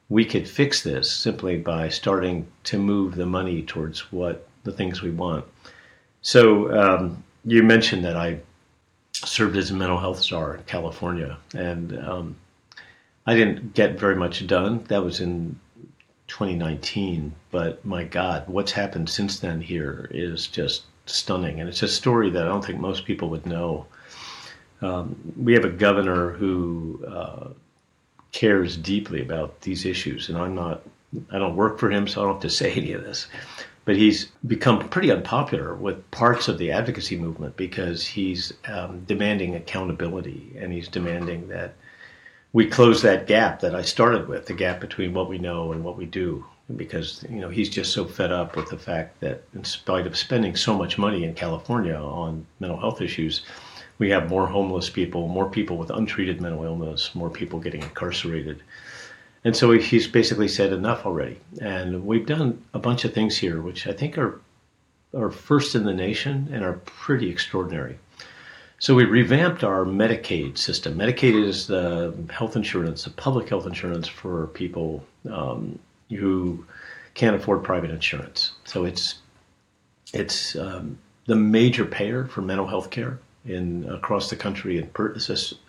[0.09, 5.01] we could fix this simply by starting to move the money towards what the things
[5.01, 5.43] we want.
[6.21, 6.43] So
[6.81, 8.39] um, you mentioned that I
[9.11, 12.35] served as a mental health czar in California, and um,
[13.25, 14.83] I didn't get very much done.
[14.87, 15.59] That was in
[16.27, 21.87] 2019, but my God, what's happened since then here is just stunning, and it's a
[21.87, 23.85] story that I don't think most people would know.
[24.81, 27.47] Um, we have a governor who uh,
[28.31, 30.81] cares deeply about these issues, and I'm not.
[31.31, 33.27] I don't work for him, so I don't have to say any of this
[33.85, 39.55] but he's become pretty unpopular with parts of the advocacy movement because he's um, demanding
[39.55, 41.73] accountability and he's demanding that
[42.53, 45.83] we close that gap that I started with the gap between what we know and
[45.83, 46.45] what we do
[46.75, 50.17] because you know he's just so fed up with the fact that in spite of
[50.17, 53.41] spending so much money in California on mental health issues
[53.99, 58.61] we have more homeless people more people with untreated mental illness more people getting incarcerated
[59.45, 61.37] and so he's basically said enough already.
[61.61, 64.39] And we've done a bunch of things here, which I think are
[65.13, 67.99] are first in the nation and are pretty extraordinary.
[68.79, 70.95] So we revamped our Medicaid system.
[70.95, 75.77] Medicaid is the health insurance, the public health insurance for people um,
[76.13, 76.65] who
[77.13, 78.51] can't afford private insurance.
[78.65, 79.15] So it's
[80.13, 84.89] it's um, the major payer for mental health care in across the country and,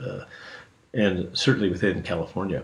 [0.01, 0.25] uh,
[0.93, 2.63] and certainly within California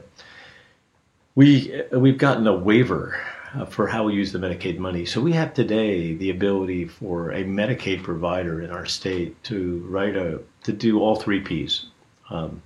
[1.34, 3.18] we we've gotten a waiver
[3.54, 5.04] uh, for how we use the Medicaid money.
[5.04, 10.16] So we have today the ability for a Medicaid provider in our state to write
[10.16, 11.86] a to do all three P's.
[12.30, 12.62] Um,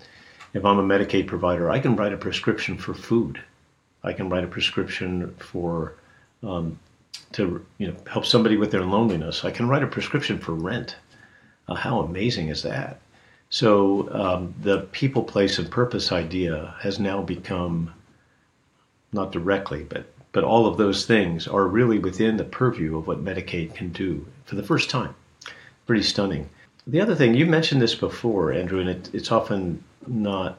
[0.52, 3.42] if I'm a Medicaid provider, I can write a prescription for food.
[4.04, 5.94] I can write a prescription for
[6.42, 6.78] um,
[7.32, 9.44] to you know help somebody with their loneliness.
[9.44, 10.96] I can write a prescription for rent.
[11.66, 13.00] Uh, how amazing is that?
[13.48, 17.92] So um, the people, place, and purpose idea has now become
[19.12, 23.24] not directly, but but all of those things are really within the purview of what
[23.24, 25.14] Medicaid can do for the first time.
[25.86, 26.50] Pretty stunning.
[26.86, 30.58] The other thing you mentioned this before, Andrew, and it, it's often not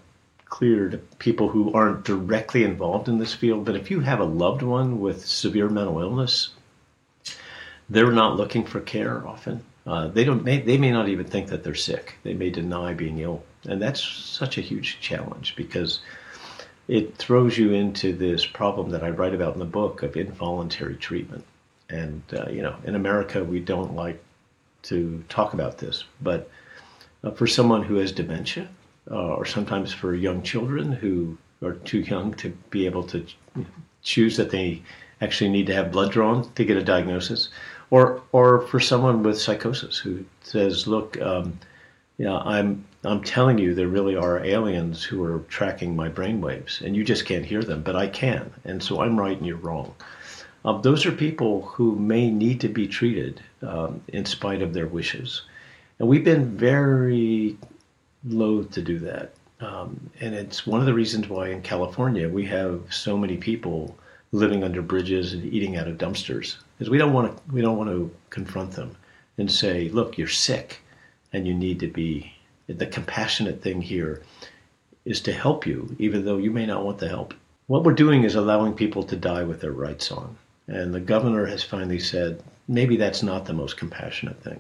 [0.56, 3.66] clear to people who aren't directly involved in this field.
[3.66, 6.52] But if you have a loved one with severe mental illness,
[7.90, 9.66] they're not looking for care often.
[9.86, 10.46] Uh, they don't.
[10.46, 12.16] May, they may not even think that they're sick.
[12.24, 16.00] They may deny being ill, and that's such a huge challenge because
[16.88, 20.96] it throws you into this problem that I write about in the book of involuntary
[20.96, 21.44] treatment.
[21.90, 24.24] And, uh, you know, in America, we don't like
[24.84, 26.50] to talk about this, but
[27.26, 28.70] uh, for someone who has dementia
[29.10, 33.26] uh, or sometimes for young children who are too young to be able to
[34.04, 34.82] choose that they
[35.22, 37.50] actually need to have blood drawn to get a diagnosis,
[37.90, 41.60] or or for someone with psychosis who says, "Look, um,
[42.18, 46.96] yeah, I'm I'm telling you, there really are aliens who are tracking my brainwaves, and
[46.96, 49.94] you just can't hear them, but I can, and so I'm right and you're wrong."
[50.66, 54.88] Um, those are people who may need to be treated um, in spite of their
[54.88, 55.44] wishes,
[56.00, 57.58] and we've been very
[58.28, 59.34] loath to do that.
[59.60, 63.98] Um, and it's one of the reasons why in California we have so many people
[64.32, 67.78] living under bridges and eating out of dumpsters, because we don't want to we don't
[67.78, 68.96] want to confront them
[69.38, 70.82] and say, "Look, you're sick,
[71.32, 72.34] and you need to be."
[72.68, 74.24] The compassionate thing here
[75.06, 77.34] is to help you, even though you may not want the help.
[77.68, 80.36] What we're doing is allowing people to die with their rights on.
[80.68, 84.60] And the governor has finally said, maybe that's not the most compassionate thing.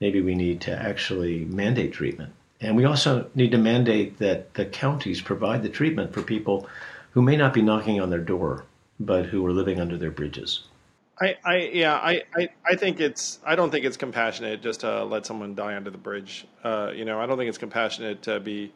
[0.00, 2.32] Maybe we need to actually mandate treatment.
[2.64, 6.66] And we also need to mandate that the counties provide the treatment for people
[7.10, 8.64] who may not be knocking on their door,
[8.98, 10.64] but who are living under their bridges.
[11.20, 15.04] I, I yeah, I, I, I think it's I don't think it's compassionate just to
[15.04, 16.46] let someone die under the bridge.
[16.64, 18.72] Uh, you know, I don't think it's compassionate to be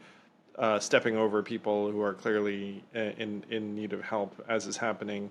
[0.56, 5.30] uh, stepping over people who are clearly in in need of help, as is happening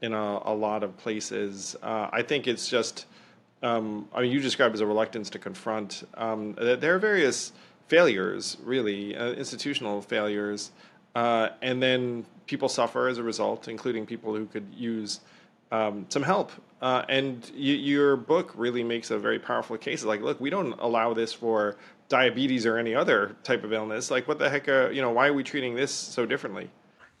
[0.00, 1.76] in a, a lot of places.
[1.82, 3.06] Uh, I think it's just,
[3.62, 6.08] um, I mean, you describe as a reluctance to confront.
[6.14, 7.52] Um, there are various
[7.88, 10.70] failures, really, uh, institutional failures,
[11.14, 15.20] uh, and then people suffer as a result, including people who could use
[15.72, 16.52] um, some help.
[16.80, 20.04] Uh, and your book really makes a very powerful case.
[20.04, 21.76] Like, look, we don't allow this for
[22.08, 24.10] diabetes or any other type of illness.
[24.10, 24.68] Like, what the heck?
[24.68, 26.70] Uh, you know, why are we treating this so differently?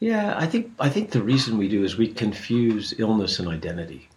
[0.00, 4.08] Yeah, I think I think the reason we do is we confuse illness and identity,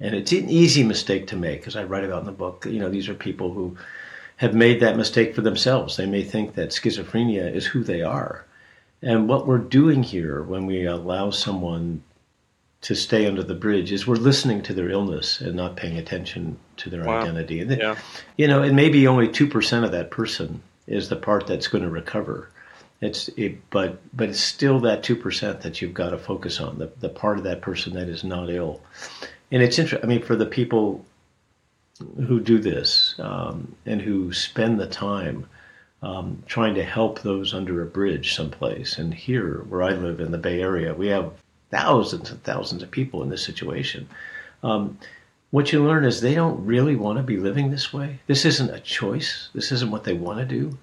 [0.00, 2.64] and it's an easy mistake to make, as I write about in the book.
[2.64, 3.76] You know, these are people who
[4.36, 5.96] have made that mistake for themselves.
[5.96, 8.44] They may think that schizophrenia is who they are,
[9.02, 12.02] and what we're doing here when we allow someone
[12.82, 16.58] to stay under the bridge is we're listening to their illness and not paying attention
[16.76, 17.20] to their wow.
[17.20, 17.60] identity.
[17.60, 17.96] And yeah.
[18.36, 21.82] you know, and maybe only two percent of that person is the part that's going
[21.82, 22.48] to recover
[23.00, 26.78] it's it, but but it's still that two percent that you've got to focus on
[26.78, 28.80] the the part of that person that is not ill,
[29.52, 30.08] and it's interesting.
[30.08, 31.04] I mean, for the people
[32.26, 35.48] who do this um, and who spend the time
[36.02, 40.30] um, trying to help those under a bridge someplace, and here where I live in
[40.30, 41.32] the Bay Area, we have
[41.70, 44.08] thousands and thousands of people in this situation.
[44.62, 44.98] Um,
[45.50, 48.20] what you learn is they don't really want to be living this way.
[48.26, 49.48] This isn't a choice.
[49.54, 50.76] This isn't what they want to do.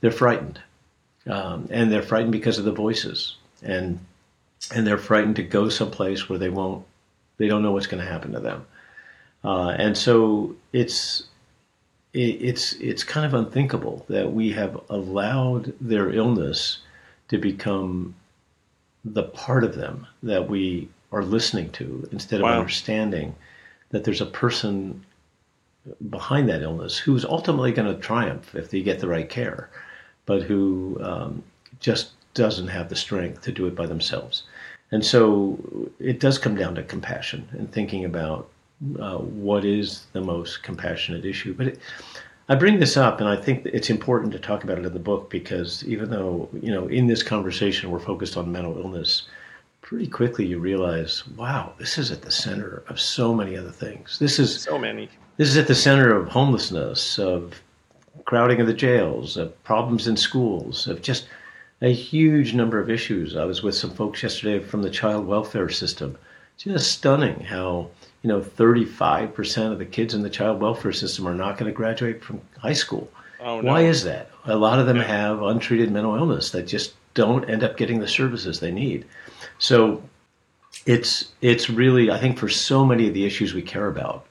[0.00, 0.60] They're frightened
[1.28, 3.98] um, and they're frightened because of the voices, and
[4.74, 6.84] and they're frightened to go someplace where they won't,
[7.36, 8.66] they don't know what's going to happen to them,
[9.44, 11.24] uh, and so it's
[12.12, 16.78] it, it's it's kind of unthinkable that we have allowed their illness
[17.28, 18.14] to become
[19.04, 22.58] the part of them that we are listening to instead of wow.
[22.58, 23.34] understanding
[23.90, 25.04] that there's a person
[26.10, 29.70] behind that illness who's ultimately going to triumph if they get the right care
[30.28, 31.42] but who um,
[31.80, 34.42] just doesn't have the strength to do it by themselves.
[34.92, 35.58] And so
[35.98, 38.48] it does come down to compassion and thinking about
[38.98, 41.54] uh, what is the most compassionate issue.
[41.54, 41.78] But it,
[42.48, 44.98] I bring this up, and I think it's important to talk about it in the
[44.98, 49.28] book because even though you know in this conversation we're focused on mental illness,
[49.82, 54.18] pretty quickly you realize, wow, this is at the center of so many other things.
[54.18, 55.08] This is so many.
[55.36, 57.60] This is at the center of homelessness, of
[58.24, 61.28] crowding of the jails, of problems in schools, of just
[61.80, 63.36] a huge number of issues.
[63.36, 66.18] I was with some folks yesterday from the child welfare system.
[66.56, 67.88] Just stunning how
[68.22, 71.76] you know 35% of the kids in the child welfare system are not going to
[71.76, 73.10] graduate from high school.
[73.40, 73.68] Oh, no.
[73.68, 74.30] Why is that?
[74.44, 75.04] A lot of them yeah.
[75.04, 79.04] have untreated mental illness that just don't end up getting the services they need.
[79.58, 80.02] So
[80.86, 84.26] it's it's really I think for so many of the issues we care about,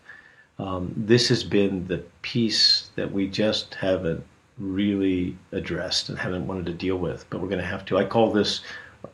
[0.60, 4.24] um, this has been the piece that we just haven't
[4.58, 7.98] really addressed and haven't wanted to deal with, but we're going to have to.
[7.98, 8.62] I call this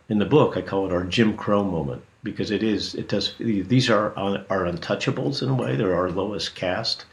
[0.10, 0.58] in the book.
[0.58, 2.96] I call it our Jim Crow moment because it is.
[2.96, 3.36] It does.
[3.38, 5.76] These are our untouchables in a way.
[5.76, 7.06] They're our lowest caste.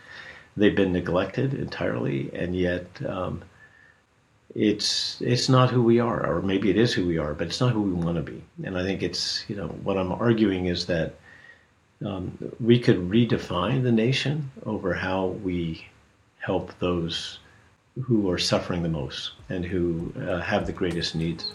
[0.56, 3.42] They've been neglected entirely, and yet um,
[4.54, 7.60] it's it's not who we are, or maybe it is who we are, but it's
[7.60, 8.42] not who we want to be.
[8.64, 11.14] And I think it's you know what I'm arguing is that
[12.04, 15.86] um, we could redefine the nation over how we
[16.38, 17.38] help those
[18.02, 21.52] who are suffering the most and who uh, have the greatest needs.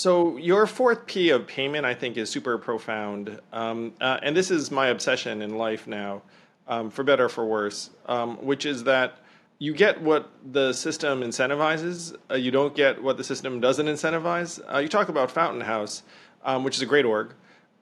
[0.00, 4.50] So your fourth P of payment, I think, is super profound, um, uh, and this
[4.50, 6.22] is my obsession in life now,
[6.68, 9.18] um, for better or for worse, um, which is that
[9.58, 14.58] you get what the system incentivizes, uh, you don't get what the system doesn't incentivize.
[14.72, 16.02] Uh, you talk about Fountain House,
[16.46, 17.34] um, which is a great org.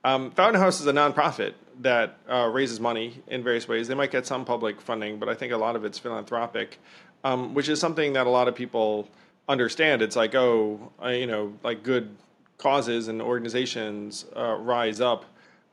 [0.03, 3.87] Um, Fountain House is a nonprofit that uh, raises money in various ways.
[3.87, 6.81] They might get some public funding, but I think a lot of it's philanthropic,
[7.23, 9.09] um, which is something that a lot of people
[9.49, 10.03] understand.
[10.03, 12.17] It's like, oh, you know, like good
[12.59, 15.25] causes and organizations uh, rise up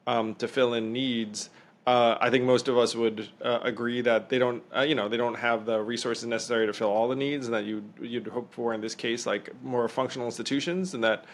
[0.08, 1.50] um, to fill in needs.
[1.88, 5.08] Uh, I think most of us would uh, agree that they don't, uh, you know,
[5.08, 8.26] they don't have the resources necessary to fill all the needs, and that you you'd
[8.26, 11.26] hope for in this case, like more functional institutions, and that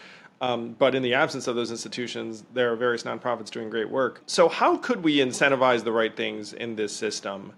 [0.42, 4.22] um, but in the absence of those institutions, there are various nonprofits doing great work.
[4.26, 7.52] So, how could we incentivize the right things in this system?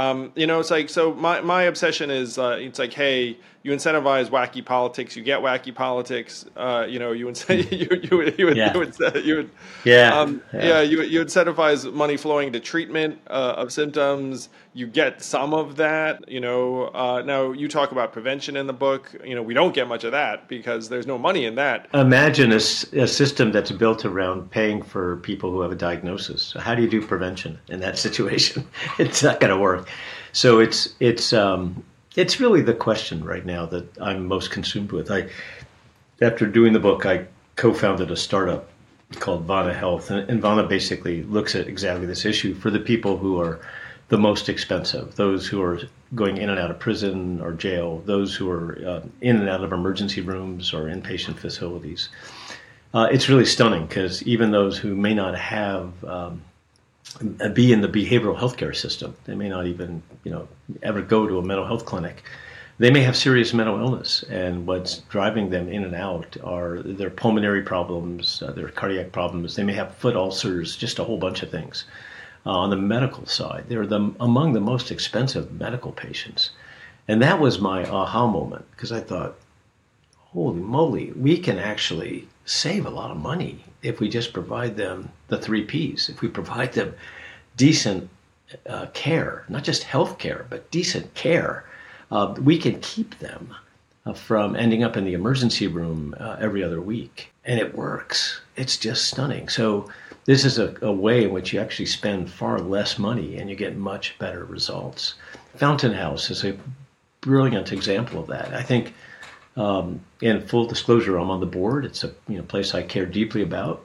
[0.00, 1.12] Um, you know, it's like so.
[1.12, 5.74] My my obsession is uh, it's like, hey, you incentivize wacky politics, you get wacky
[5.74, 6.46] politics.
[6.56, 8.72] Uh, you know, you incent, you you would you would, yeah.
[8.72, 9.50] you would, you would
[9.84, 10.68] yeah um, yeah.
[10.68, 14.48] yeah you you incentivize money flowing to treatment uh, of symptoms.
[14.72, 16.26] You get some of that.
[16.28, 19.14] You know, uh, now you talk about prevention in the book.
[19.24, 21.88] You know, we don't get much of that because there's no money in that.
[21.92, 26.54] Imagine a, a system that's built around paying for people who have a diagnosis.
[26.58, 28.66] How do you do prevention in that situation?
[28.98, 29.89] it's not going to work.
[30.32, 31.82] So it's it's um,
[32.16, 35.10] it's really the question right now that I'm most consumed with.
[35.10, 35.28] I,
[36.20, 37.26] after doing the book, I
[37.56, 38.68] co-founded a startup
[39.18, 43.16] called Vana Health, and, and Vana basically looks at exactly this issue for the people
[43.16, 43.60] who are
[44.08, 45.80] the most expensive, those who are
[46.14, 49.62] going in and out of prison or jail, those who are uh, in and out
[49.62, 52.08] of emergency rooms or inpatient facilities.
[52.92, 56.42] Uh, it's really stunning because even those who may not have um,
[57.52, 59.14] be in the behavioral healthcare system.
[59.24, 60.48] They may not even, you know,
[60.82, 62.22] ever go to a mental health clinic.
[62.78, 67.10] They may have serious mental illness, and what's driving them in and out are their
[67.10, 69.54] pulmonary problems, uh, their cardiac problems.
[69.54, 71.84] They may have foot ulcers, just a whole bunch of things.
[72.46, 76.50] Uh, on the medical side, they're the, among the most expensive medical patients,
[77.06, 79.36] and that was my aha moment because I thought,
[80.16, 85.08] holy moly, we can actually save a lot of money if we just provide them
[85.28, 86.08] the three P's.
[86.08, 86.94] If we provide them
[87.56, 88.10] decent
[88.68, 91.64] uh, care, not just health care, but decent care,
[92.10, 93.54] uh, we can keep them
[94.04, 97.32] uh, from ending up in the emergency room uh, every other week.
[97.44, 98.40] And it works.
[98.56, 99.48] It's just stunning.
[99.48, 99.88] So,
[100.26, 103.56] this is a, a way in which you actually spend far less money and you
[103.56, 105.14] get much better results.
[105.56, 106.56] Fountain House is a
[107.20, 108.52] brilliant example of that.
[108.52, 108.92] I think
[109.56, 111.84] um, and full disclosure, I'm on the board.
[111.84, 113.84] It's a you know place I care deeply about.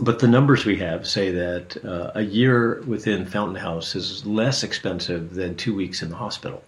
[0.00, 4.62] But the numbers we have say that uh, a year within Fountain House is less
[4.62, 6.62] expensive than two weeks in the hospital.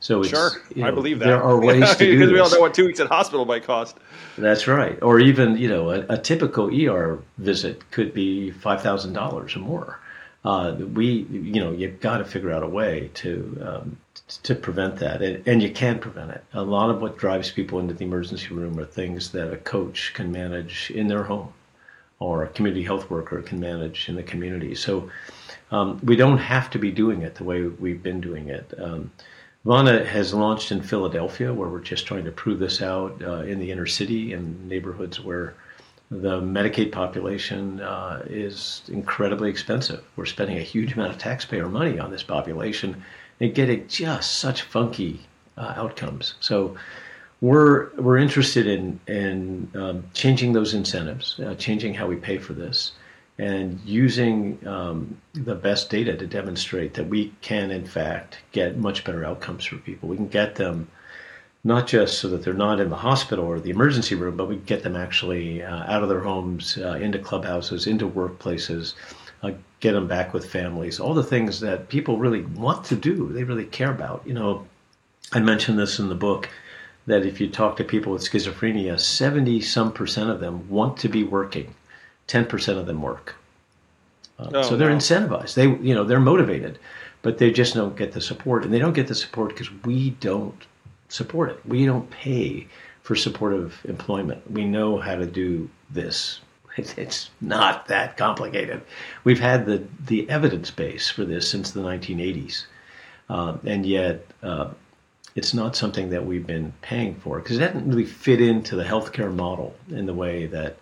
[0.00, 2.50] So sure, you know, I believe that there are ways to do because we all
[2.50, 3.98] know what two weeks in hospital might cost.
[4.38, 9.12] That's right, or even you know a, a typical ER visit could be five thousand
[9.12, 10.00] dollars or more.
[10.42, 13.96] Uh, we you know you've got to figure out a way to um,
[14.38, 16.44] to prevent that, and, and, you can prevent it.
[16.52, 20.12] A lot of what drives people into the emergency room are things that a coach
[20.14, 21.52] can manage in their home,
[22.18, 24.74] or a community health worker can manage in the community.
[24.74, 25.10] So
[25.72, 28.72] um, we don't have to be doing it the way we've been doing it.
[28.78, 29.10] Um,
[29.64, 33.58] Vana has launched in Philadelphia, where we're just trying to prove this out uh, in
[33.58, 35.54] the inner city and neighborhoods where
[36.10, 40.02] the Medicaid population uh, is incredibly expensive.
[40.16, 43.04] We're spending a huge amount of taxpayer money on this population
[43.40, 45.20] and getting just such funky
[45.56, 46.34] uh, outcomes.
[46.40, 46.76] So
[47.40, 52.52] we're we're interested in in um, changing those incentives, uh, changing how we pay for
[52.52, 52.92] this,
[53.38, 59.04] and using um, the best data to demonstrate that we can in fact get much
[59.04, 60.08] better outcomes for people.
[60.08, 60.88] We can get them
[61.62, 64.56] not just so that they're not in the hospital or the emergency room, but we
[64.56, 68.94] get them actually uh, out of their homes, uh, into clubhouses, into workplaces,
[69.80, 73.44] get them back with families, all the things that people really want to do, they
[73.44, 74.22] really care about.
[74.26, 74.66] You know,
[75.32, 76.48] I mentioned this in the book
[77.06, 81.08] that if you talk to people with schizophrenia, 70 some percent of them want to
[81.08, 81.74] be working,
[82.28, 83.34] 10% of them work.
[84.38, 84.96] Uh, oh, so they're wow.
[84.96, 85.54] incentivized.
[85.54, 86.78] They, you know, they're motivated,
[87.22, 90.10] but they just don't get the support, and they don't get the support because we
[90.10, 90.66] don't
[91.08, 91.60] support it.
[91.66, 92.68] We don't pay
[93.02, 94.50] for supportive employment.
[94.50, 96.40] We know how to do this
[96.96, 98.82] It's not that complicated.
[99.24, 102.64] We've had the, the evidence base for this since the 1980s,
[103.28, 104.70] uh, and yet uh,
[105.34, 108.84] it's not something that we've been paying for because it doesn't really fit into the
[108.84, 110.76] healthcare model in the way that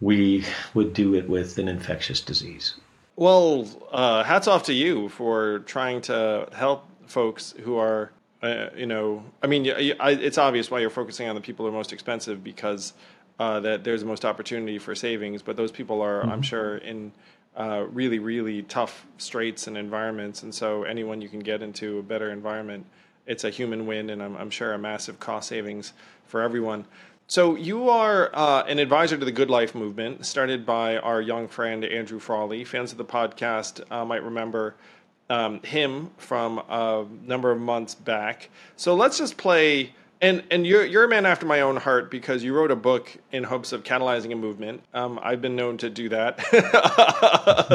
[0.00, 2.74] we would do it with an infectious disease.
[3.16, 8.86] Well, uh, hats off to you for trying to help folks who are uh, you
[8.86, 12.44] know, I mean, it's obvious why you're focusing on the people who are most expensive
[12.44, 12.92] because
[13.38, 15.42] uh, that there's the most opportunity for savings.
[15.42, 16.30] But those people are, mm-hmm.
[16.30, 17.12] I'm sure, in
[17.56, 20.42] uh, really, really tough straits and environments.
[20.42, 22.86] And so, anyone you can get into a better environment,
[23.26, 25.92] it's a human win, and I'm, I'm sure a massive cost savings
[26.26, 26.86] for everyone.
[27.30, 31.46] So you are uh, an advisor to the Good Life movement, started by our young
[31.46, 32.64] friend Andrew Frawley.
[32.64, 34.76] Fans of the podcast uh, might remember
[35.28, 38.48] um, him from a number of months back.
[38.76, 39.92] So let's just play.
[40.20, 43.16] And and you're you're a man after my own heart because you wrote a book
[43.30, 44.82] in hopes of catalyzing a movement.
[44.92, 46.40] Um, I've been known to do that.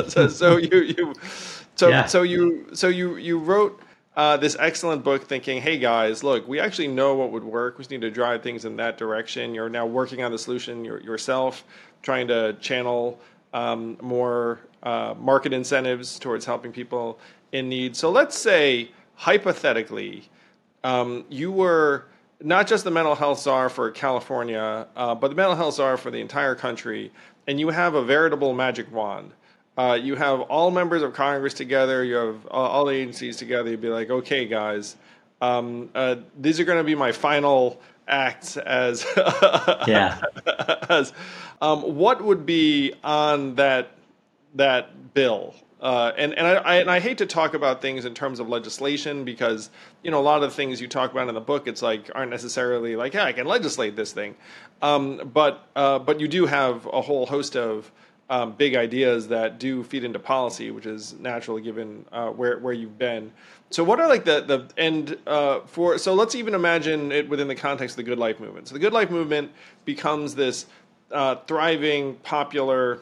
[0.09, 1.13] so, so, you you
[1.75, 2.05] so yeah.
[2.05, 3.81] so you so you you wrote
[4.15, 7.77] uh, this excellent book thinking, hey guys, look, we actually know what would work.
[7.77, 9.55] We just need to drive things in that direction.
[9.55, 11.63] You're now working on the solution yourself,
[12.01, 13.19] trying to channel
[13.53, 17.19] um, more uh, market incentives towards helping people
[17.53, 17.95] in need.
[17.95, 20.29] So let's say, hypothetically,
[20.83, 22.05] um, you were
[22.43, 26.11] not just the mental health czar for California, uh, but the mental health czar for
[26.11, 27.11] the entire country,
[27.47, 29.31] and you have a veritable magic wand.
[29.77, 33.71] Uh, you have all members of Congress together, you have all, all the agencies together.
[33.71, 34.97] You'd be like, okay, guys,
[35.41, 39.05] um, uh, these are going to be my final acts as
[39.87, 40.21] yeah.
[40.89, 41.13] as
[41.61, 43.91] um, what would be on that
[44.55, 48.13] that bill uh, and and I, I, and I hate to talk about things in
[48.13, 49.69] terms of legislation because
[50.01, 52.09] you know a lot of the things you talk about in the book it's like
[52.15, 54.35] aren't necessarily like yeah I can legislate this thing,
[54.81, 57.91] um, but uh, but you do have a whole host of
[58.29, 62.73] um, big ideas that do feed into policy, which is natural given uh, where where
[62.73, 63.33] you've been.
[63.69, 65.97] So what are like the the end uh, for?
[65.97, 68.69] So let's even imagine it within the context of the Good Life movement.
[68.69, 69.51] So the Good Life movement
[69.83, 70.65] becomes this
[71.11, 73.01] uh, thriving, popular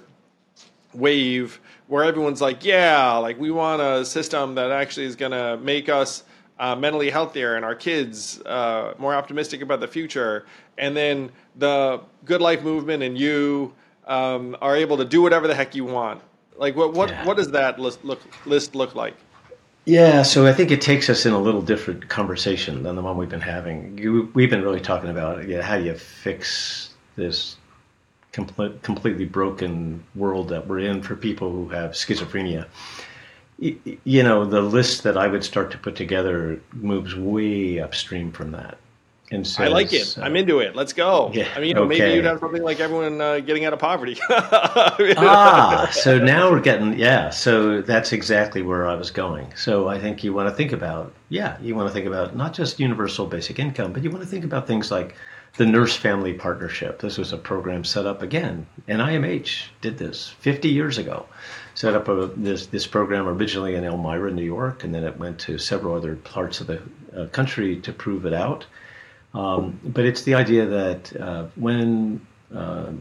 [0.93, 5.57] wave where everyone's like, yeah, like we want a system that actually is going to
[5.57, 6.23] make us
[6.59, 10.45] uh, mentally healthier and our kids uh, more optimistic about the future.
[10.77, 13.73] And then the good life movement and you
[14.07, 16.21] um, are able to do whatever the heck you want.
[16.57, 17.25] Like what what yeah.
[17.25, 19.15] what does that list look list look like?
[19.85, 23.17] Yeah, so I think it takes us in a little different conversation than the one
[23.17, 23.97] we've been having.
[23.97, 27.55] You, we've been really talking about yeah, how do you fix this
[28.31, 32.65] complete, completely broken world that we're in for people who have schizophrenia.
[33.59, 38.51] You know, the list that I would start to put together moves way upstream from
[38.51, 38.77] that.
[39.29, 40.17] And says, I like it.
[40.17, 40.75] Uh, I'm into it.
[40.75, 41.31] Let's go.
[41.33, 41.99] Yeah, I mean, you know, okay.
[41.99, 44.17] maybe you'd have something like everyone uh, getting out of poverty.
[44.29, 47.29] ah, so now we're getting yeah.
[47.29, 49.55] So that's exactly where I was going.
[49.55, 52.53] So I think you want to think about yeah, you want to think about not
[52.53, 55.15] just universal basic income, but you want to think about things like
[55.57, 56.99] the Nurse Family Partnership.
[56.99, 58.65] This was a program set up again.
[58.87, 61.25] NIMH did this 50 years ago.
[61.75, 65.39] Set up a, this this program originally in Elmira, New York, and then it went
[65.39, 66.81] to several other parts of the
[67.15, 68.65] uh, country to prove it out.
[69.33, 72.91] Um, but it's the idea that uh, when uh,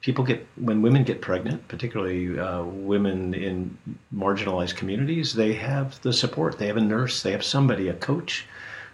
[0.00, 3.76] people get when women get pregnant, particularly uh, women in
[4.14, 6.58] marginalized communities, they have the support.
[6.58, 7.22] They have a nurse.
[7.22, 8.46] They have somebody, a coach,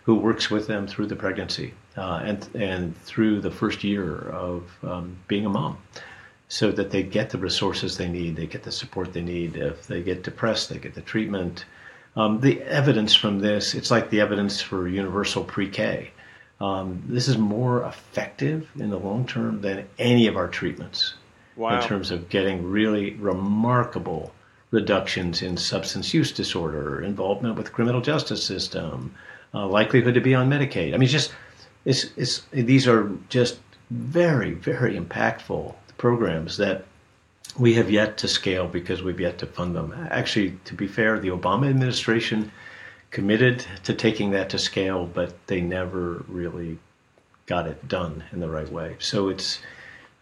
[0.04, 4.62] who works with them through the pregnancy uh, and and through the first year of
[4.82, 5.78] um, being a mom,
[6.49, 9.57] so that they get the resources they need, they get the support they need.
[9.57, 11.64] If they get depressed, they get the treatment.
[12.16, 16.12] Um, the evidence from this, it's like the evidence for universal pre-K.
[16.61, 21.14] Um, this is more effective in the long term than any of our treatments
[21.57, 21.80] wow.
[21.80, 24.32] in terms of getting really remarkable
[24.70, 29.14] reductions in substance use disorder, involvement with criminal justice system,
[29.53, 30.95] uh, likelihood to be on Medicaid.
[30.95, 31.32] I mean, just
[31.85, 33.59] it's, it's, these are just
[33.91, 36.85] very, very impactful programs that
[37.59, 39.95] we have yet to scale because we've yet to fund them.
[40.11, 42.51] Actually, to be fair, the Obama administration
[43.11, 46.78] committed to taking that to scale, but they never really
[47.47, 48.97] got it done in the right way.
[48.99, 49.61] So it's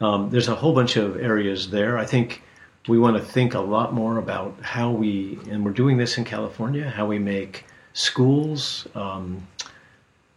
[0.01, 1.97] um, there's a whole bunch of areas there.
[1.97, 2.43] I think
[2.89, 6.25] we want to think a lot more about how we, and we're doing this in
[6.25, 9.47] California, how we make schools um,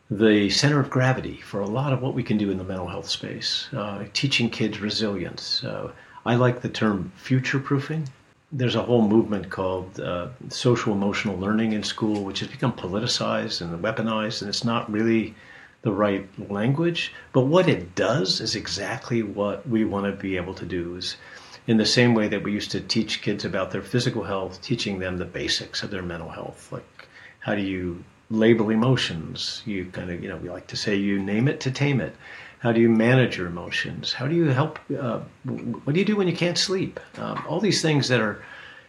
[0.09, 2.87] the center of gravity for a lot of what we can do in the mental
[2.87, 5.63] health space, uh, teaching kids resilience.
[5.63, 5.91] Uh,
[6.25, 8.07] I like the term future proofing.
[8.51, 13.61] There's a whole movement called uh, social emotional learning in school, which has become politicized
[13.61, 15.33] and weaponized, and it's not really
[15.81, 17.11] the right language.
[17.33, 20.95] But what it does is exactly what we want to be able to do.
[20.95, 21.17] Is
[21.65, 24.99] in the same way that we used to teach kids about their physical health, teaching
[24.99, 27.07] them the basics of their mental health, like
[27.39, 29.61] how do you label emotions.
[29.65, 32.15] You kind of, you know, we like to say you name it to tame it.
[32.59, 34.13] How do you manage your emotions?
[34.13, 34.79] How do you help?
[34.89, 36.99] Uh, what do you do when you can't sleep?
[37.17, 38.43] Um, all these things that are,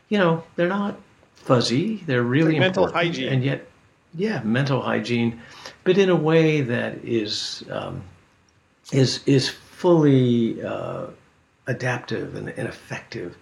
[0.08, 0.96] you know, they're not
[1.34, 2.02] fuzzy.
[2.06, 3.66] They're really like mental hygiene, and yet,
[4.14, 5.40] yeah, mental hygiene,
[5.84, 8.02] but in a way that is um,
[8.92, 11.08] is is fully uh,
[11.66, 13.36] adaptive and, and effective.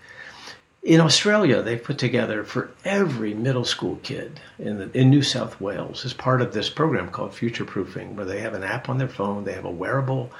[0.84, 5.58] In Australia, they put together for every middle school kid in, the, in New South
[5.58, 8.98] Wales as part of this program called Future Proofing, where they have an app on
[8.98, 10.30] their phone, they have a wearable.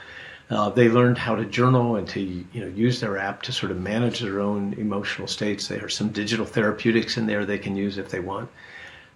[0.50, 3.72] Uh, they learned how to journal and to you know use their app to sort
[3.72, 5.68] of manage their own emotional states.
[5.68, 8.50] There are some digital therapeutics in there they can use if they want.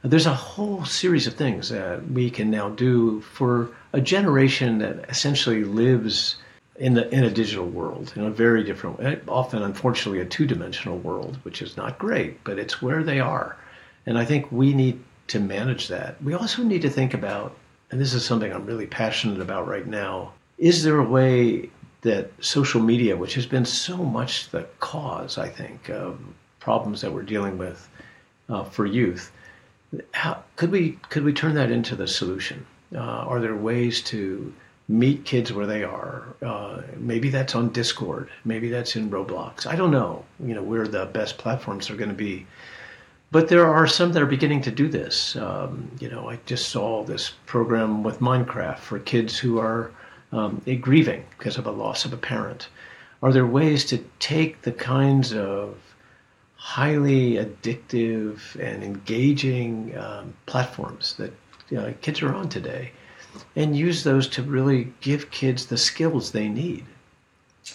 [0.01, 5.11] There's a whole series of things that we can now do for a generation that
[5.11, 6.37] essentially lives
[6.79, 10.99] in the in a digital world in a very different eh, often unfortunately a two-dimensional
[10.99, 13.57] world which is not great but it's where they are.
[14.07, 16.23] And i think we need to manage that.
[16.23, 17.57] We also need to think about
[17.91, 21.71] and this is something i'm really passionate about right now is there a way
[22.03, 26.19] that social media which has been so much the cause i think of
[26.61, 27.89] problems that we're dealing with
[28.49, 29.33] uh, for youth
[30.13, 32.67] how could we could we turn that into the solution?
[32.95, 34.53] Uh, are there ways to
[34.89, 36.25] meet kids where they are.
[36.43, 38.31] Uh, maybe that's on Discord.
[38.45, 39.67] Maybe that's in Roblox.
[39.67, 40.25] I don't know.
[40.41, 42.47] You know where the best platforms are going to be.
[43.31, 45.37] But there are some that are beginning to do this.
[45.37, 49.91] Um, you know, I just saw this program with Minecraft for kids who are
[50.33, 52.69] um, grieving because of a loss of a parent.
[53.23, 55.77] Are there ways to take the kinds of
[56.55, 61.33] highly addictive and engaging um, platforms that
[61.69, 62.93] you know, kids are on today
[63.57, 66.85] and use those to really give kids the skills they need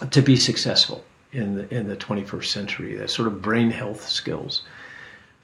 [0.09, 4.63] to be successful in the, in the 21st century, that sort of brain health skills.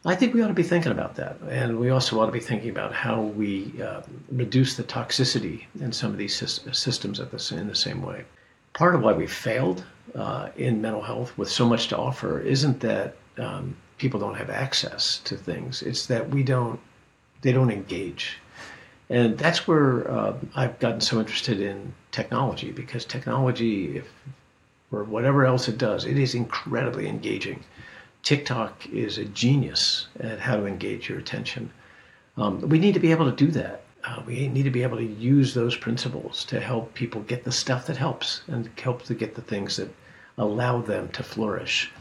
[0.06, 1.38] I think we ought to be thinking about that.
[1.50, 4.02] And we also ought to be thinking about how we uh,
[4.32, 8.24] reduce the toxicity in some of these systems the, in the same way.
[8.74, 9.84] Part of why we failed
[10.16, 14.50] uh, in mental health with so much to offer isn't that um, people don't have
[14.50, 16.80] access to things, it's that we don't,
[17.42, 18.38] they don't engage
[19.10, 24.08] and that's where uh, I've gotten so interested in technology because technology, if
[24.92, 27.64] or whatever else it does, it is incredibly engaging.
[28.24, 31.72] TikTok is a genius at how to engage your attention.
[32.38, 33.84] Um, we need to be able to do that.
[34.04, 37.52] Uh, we need to be able to use those principles to help people get the
[37.52, 39.90] stuff that helps and help to get the things that
[40.38, 41.92] allow them to flourish.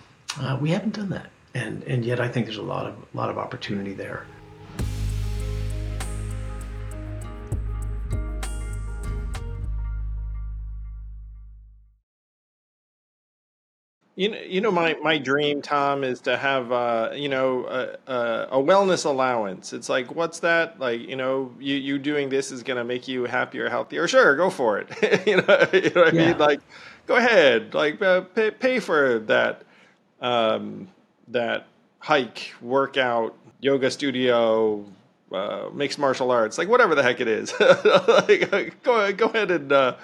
[0.41, 3.17] Uh, we haven't done that, and and yet I think there's a lot of a
[3.17, 4.27] lot of opportunity there.
[14.19, 18.49] You know, you know, my, my dream, Tom, is to have uh, you know a,
[18.51, 19.73] a, wellness allowance.
[19.73, 20.81] It's like, what's that?
[20.81, 24.09] Like, you know, you, you doing this is going to make you happier, healthier.
[24.09, 24.89] Sure, go for it.
[25.25, 26.23] you know, you know what yeah.
[26.23, 26.39] I mean?
[26.39, 26.61] Like,
[27.07, 29.63] go ahead, like uh, pay, pay for that
[30.21, 30.89] um,
[31.29, 31.69] that
[32.01, 34.85] hike, workout, yoga studio,
[35.31, 37.53] uh, mixed martial arts, like whatever the heck it is.
[37.61, 39.95] like, go go ahead and uh,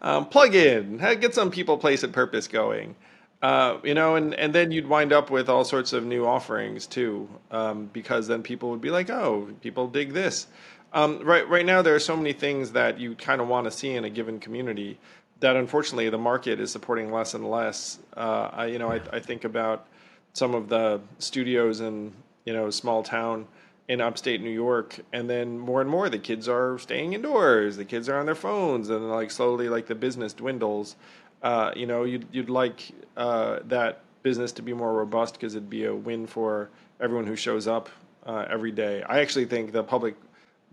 [0.00, 2.96] um, plug in, get some people, place, and purpose going.
[3.42, 6.86] Uh, you know, and, and then you'd wind up with all sorts of new offerings
[6.86, 10.46] too, um, because then people would be like, oh, people dig this.
[10.92, 13.72] Um, right, right now, there are so many things that you kind of want to
[13.72, 14.98] see in a given community
[15.40, 17.98] that unfortunately the market is supporting less and less.
[18.16, 19.86] Uh, I, you know, I, I think about
[20.34, 22.12] some of the studios in
[22.44, 23.46] you know small town
[23.88, 27.76] in upstate New York, and then more and more the kids are staying indoors.
[27.76, 30.94] The kids are on their phones, and like slowly, like the business dwindles
[31.42, 35.70] uh, you know, you'd you'd like uh, that business to be more robust because it'd
[35.70, 36.70] be a win for
[37.00, 37.88] everyone who shows up
[38.26, 39.02] uh, every day.
[39.02, 40.14] I actually think the public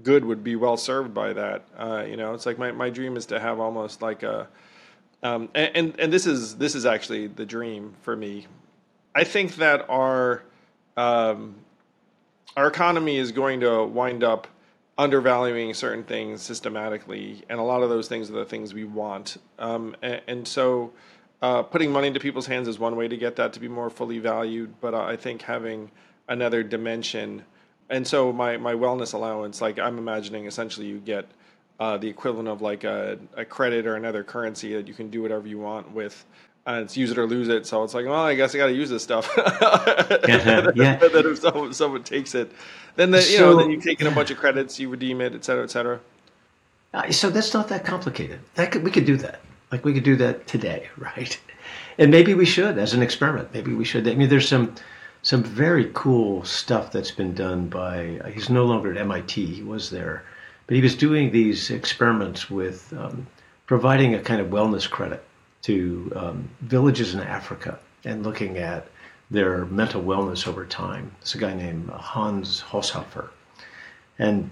[0.03, 1.65] good would be well served by that.
[1.77, 4.47] Uh, you know, it's like my, my dream is to have almost like a,
[5.23, 8.47] um, and, and, and this is this is actually the dream for me.
[9.13, 10.43] I think that our
[10.95, 11.55] um,
[12.55, 14.47] our economy is going to wind up
[14.99, 19.37] undervaluing certain things systematically, and a lot of those things are the things we want.
[19.57, 20.91] Um, and, and, so,
[21.41, 23.89] uh, putting money into people's hands is one way to get that to be more
[23.89, 24.73] fully valued.
[24.81, 25.89] But I think having
[26.27, 27.43] another dimension,
[27.89, 31.25] and so my my wellness allowance, like I'm imagining, essentially you get
[31.79, 35.21] uh, the equivalent of like a, a credit or another currency that you can do
[35.21, 36.25] whatever you want with.
[36.69, 37.65] And it's use it or lose it.
[37.65, 39.27] So it's like, well, I guess I got to use this stuff.
[39.37, 40.69] yeah.
[40.75, 40.95] yeah.
[40.97, 42.51] then if someone, someone takes it,
[42.95, 45.19] then the, you so, know then you take in a bunch of credits, you redeem
[45.19, 45.99] it, et cetera, et cetera.
[46.93, 48.39] Uh, so that's not that complicated.
[48.53, 49.41] That could, we could do that.
[49.71, 51.39] Like we could do that today, right?
[51.97, 53.51] And maybe we should as an experiment.
[53.51, 54.07] Maybe we should.
[54.07, 54.75] I mean, there's some
[55.23, 58.19] some very cool stuff that's been done by.
[58.23, 59.43] Uh, he's no longer at MIT.
[59.43, 60.23] He was there,
[60.67, 63.25] but he was doing these experiments with um,
[63.65, 65.23] providing a kind of wellness credit
[65.63, 68.87] to um, villages in Africa and looking at
[69.31, 71.11] their mental wellness over time.
[71.21, 73.29] It's a guy named Hans Haushofer.
[74.17, 74.49] And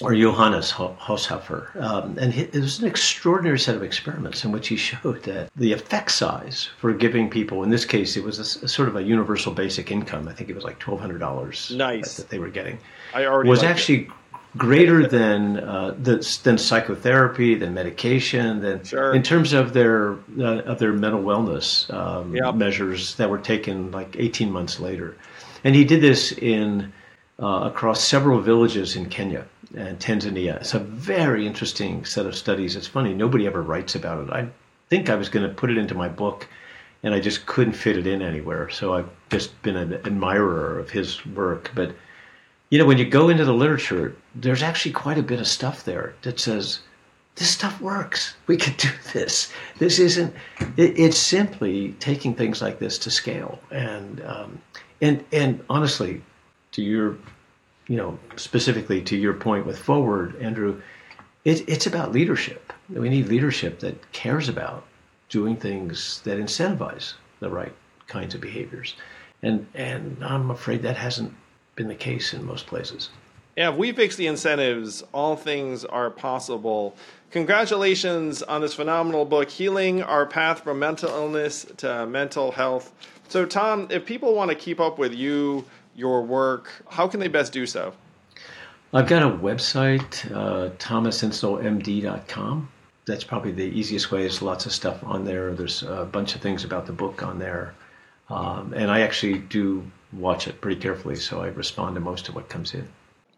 [0.00, 1.76] or Johannes Haushofer.
[1.76, 5.72] Um, and it was an extraordinary set of experiments in which he showed that the
[5.72, 9.02] effect size for giving people, in this case, it was a, a sort of a
[9.02, 10.26] universal basic income.
[10.28, 12.16] I think it was like $1,200 nice.
[12.16, 12.78] that, they were getting.
[13.14, 14.10] I already was actually it.
[14.56, 19.14] Greater than uh, the, than psychotherapy, than medication, than sure.
[19.14, 22.54] in terms of their uh, of their mental wellness um, yep.
[22.54, 25.16] measures that were taken like 18 months later.
[25.64, 26.92] And he did this in
[27.40, 30.56] uh, across several villages in Kenya and Tanzania.
[30.56, 32.76] It's a very interesting set of studies.
[32.76, 34.32] It's funny, nobody ever writes about it.
[34.32, 34.48] I
[34.88, 36.48] think I was going to put it into my book,
[37.02, 38.68] and I just couldn't fit it in anywhere.
[38.68, 41.70] So I've just been an admirer of his work.
[41.74, 41.94] But,
[42.70, 45.84] you know, when you go into the literature, there's actually quite a bit of stuff
[45.84, 46.80] there that says,
[47.36, 48.34] this stuff works.
[48.46, 49.52] We could do this.
[49.78, 50.34] This isn't.
[50.76, 53.58] It, it's simply taking things like this to scale.
[53.70, 54.60] And um,
[55.00, 56.22] and and honestly,
[56.72, 57.16] to your
[57.90, 60.80] you know, specifically to your point with forward, Andrew,
[61.44, 62.72] it, it's about leadership.
[62.88, 64.84] We need leadership that cares about
[65.28, 67.74] doing things that incentivize the right
[68.06, 68.94] kinds of behaviors,
[69.42, 71.34] and and I'm afraid that hasn't
[71.80, 73.08] been the case in most places.
[73.56, 76.94] Yeah, if we fix the incentives, all things are possible.
[77.30, 82.92] Congratulations on this phenomenal book, Healing Our Path from Mental Illness to Mental Health.
[83.28, 85.64] So, Tom, if people want to keep up with you,
[85.96, 87.94] your work, how can they best do so?
[88.92, 90.68] I've got a website, uh.
[93.06, 94.20] That's probably the easiest way.
[94.20, 95.54] There's lots of stuff on there.
[95.54, 97.72] There's a bunch of things about the book on there.
[98.28, 102.34] Um, and I actually do watch it pretty carefully, so I respond to most of
[102.34, 102.88] what comes in.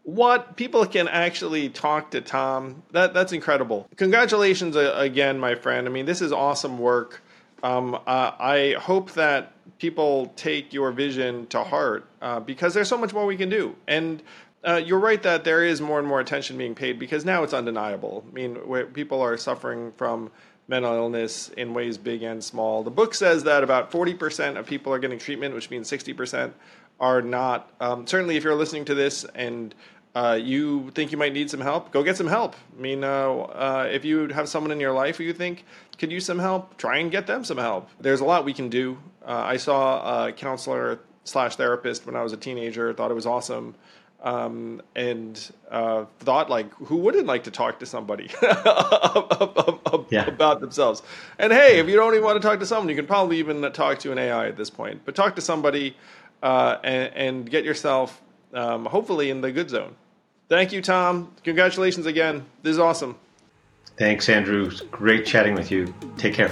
[0.03, 3.87] What people can actually talk to Tom, that, that's incredible.
[3.95, 5.87] Congratulations uh, again, my friend.
[5.87, 7.21] I mean, this is awesome work.
[7.63, 12.97] Um, uh, I hope that people take your vision to heart uh, because there's so
[12.97, 13.75] much more we can do.
[13.87, 14.21] And
[14.65, 17.53] uh, you're right that there is more and more attention being paid because now it's
[17.53, 18.25] undeniable.
[18.29, 18.55] I mean,
[18.93, 20.31] people are suffering from
[20.67, 22.83] mental illness in ways big and small.
[22.83, 26.53] The book says that about 40% of people are getting treatment, which means 60%
[26.99, 27.71] are not.
[27.79, 29.75] Um, certainly, if you're listening to this and
[30.15, 32.55] uh, you think you might need some help, go get some help.
[32.77, 35.65] I mean, uh, uh, if you have someone in your life who you think
[35.97, 37.89] could use some help, try and get them some help.
[37.99, 38.97] There's a lot we can do.
[39.25, 43.25] Uh, I saw a counselor slash therapist when I was a teenager, thought it was
[43.25, 43.75] awesome.
[44.23, 50.25] Um, and uh, thought like, who wouldn't like to talk to somebody yeah.
[50.27, 51.03] about themselves?
[51.37, 53.69] And hey, if you don't even want to talk to someone, you can probably even
[53.73, 55.01] talk to an AI at this point.
[55.03, 55.97] But talk to somebody
[56.41, 58.21] uh, and, and, get yourself
[58.53, 59.95] um, hopefully in the good zone.
[60.49, 61.33] Thank you, Tom.
[61.43, 62.45] Congratulations again.
[62.61, 63.17] This is awesome.
[63.97, 64.71] Thanks, Andrew.
[64.91, 65.93] Great chatting with you.
[66.17, 66.51] Take care.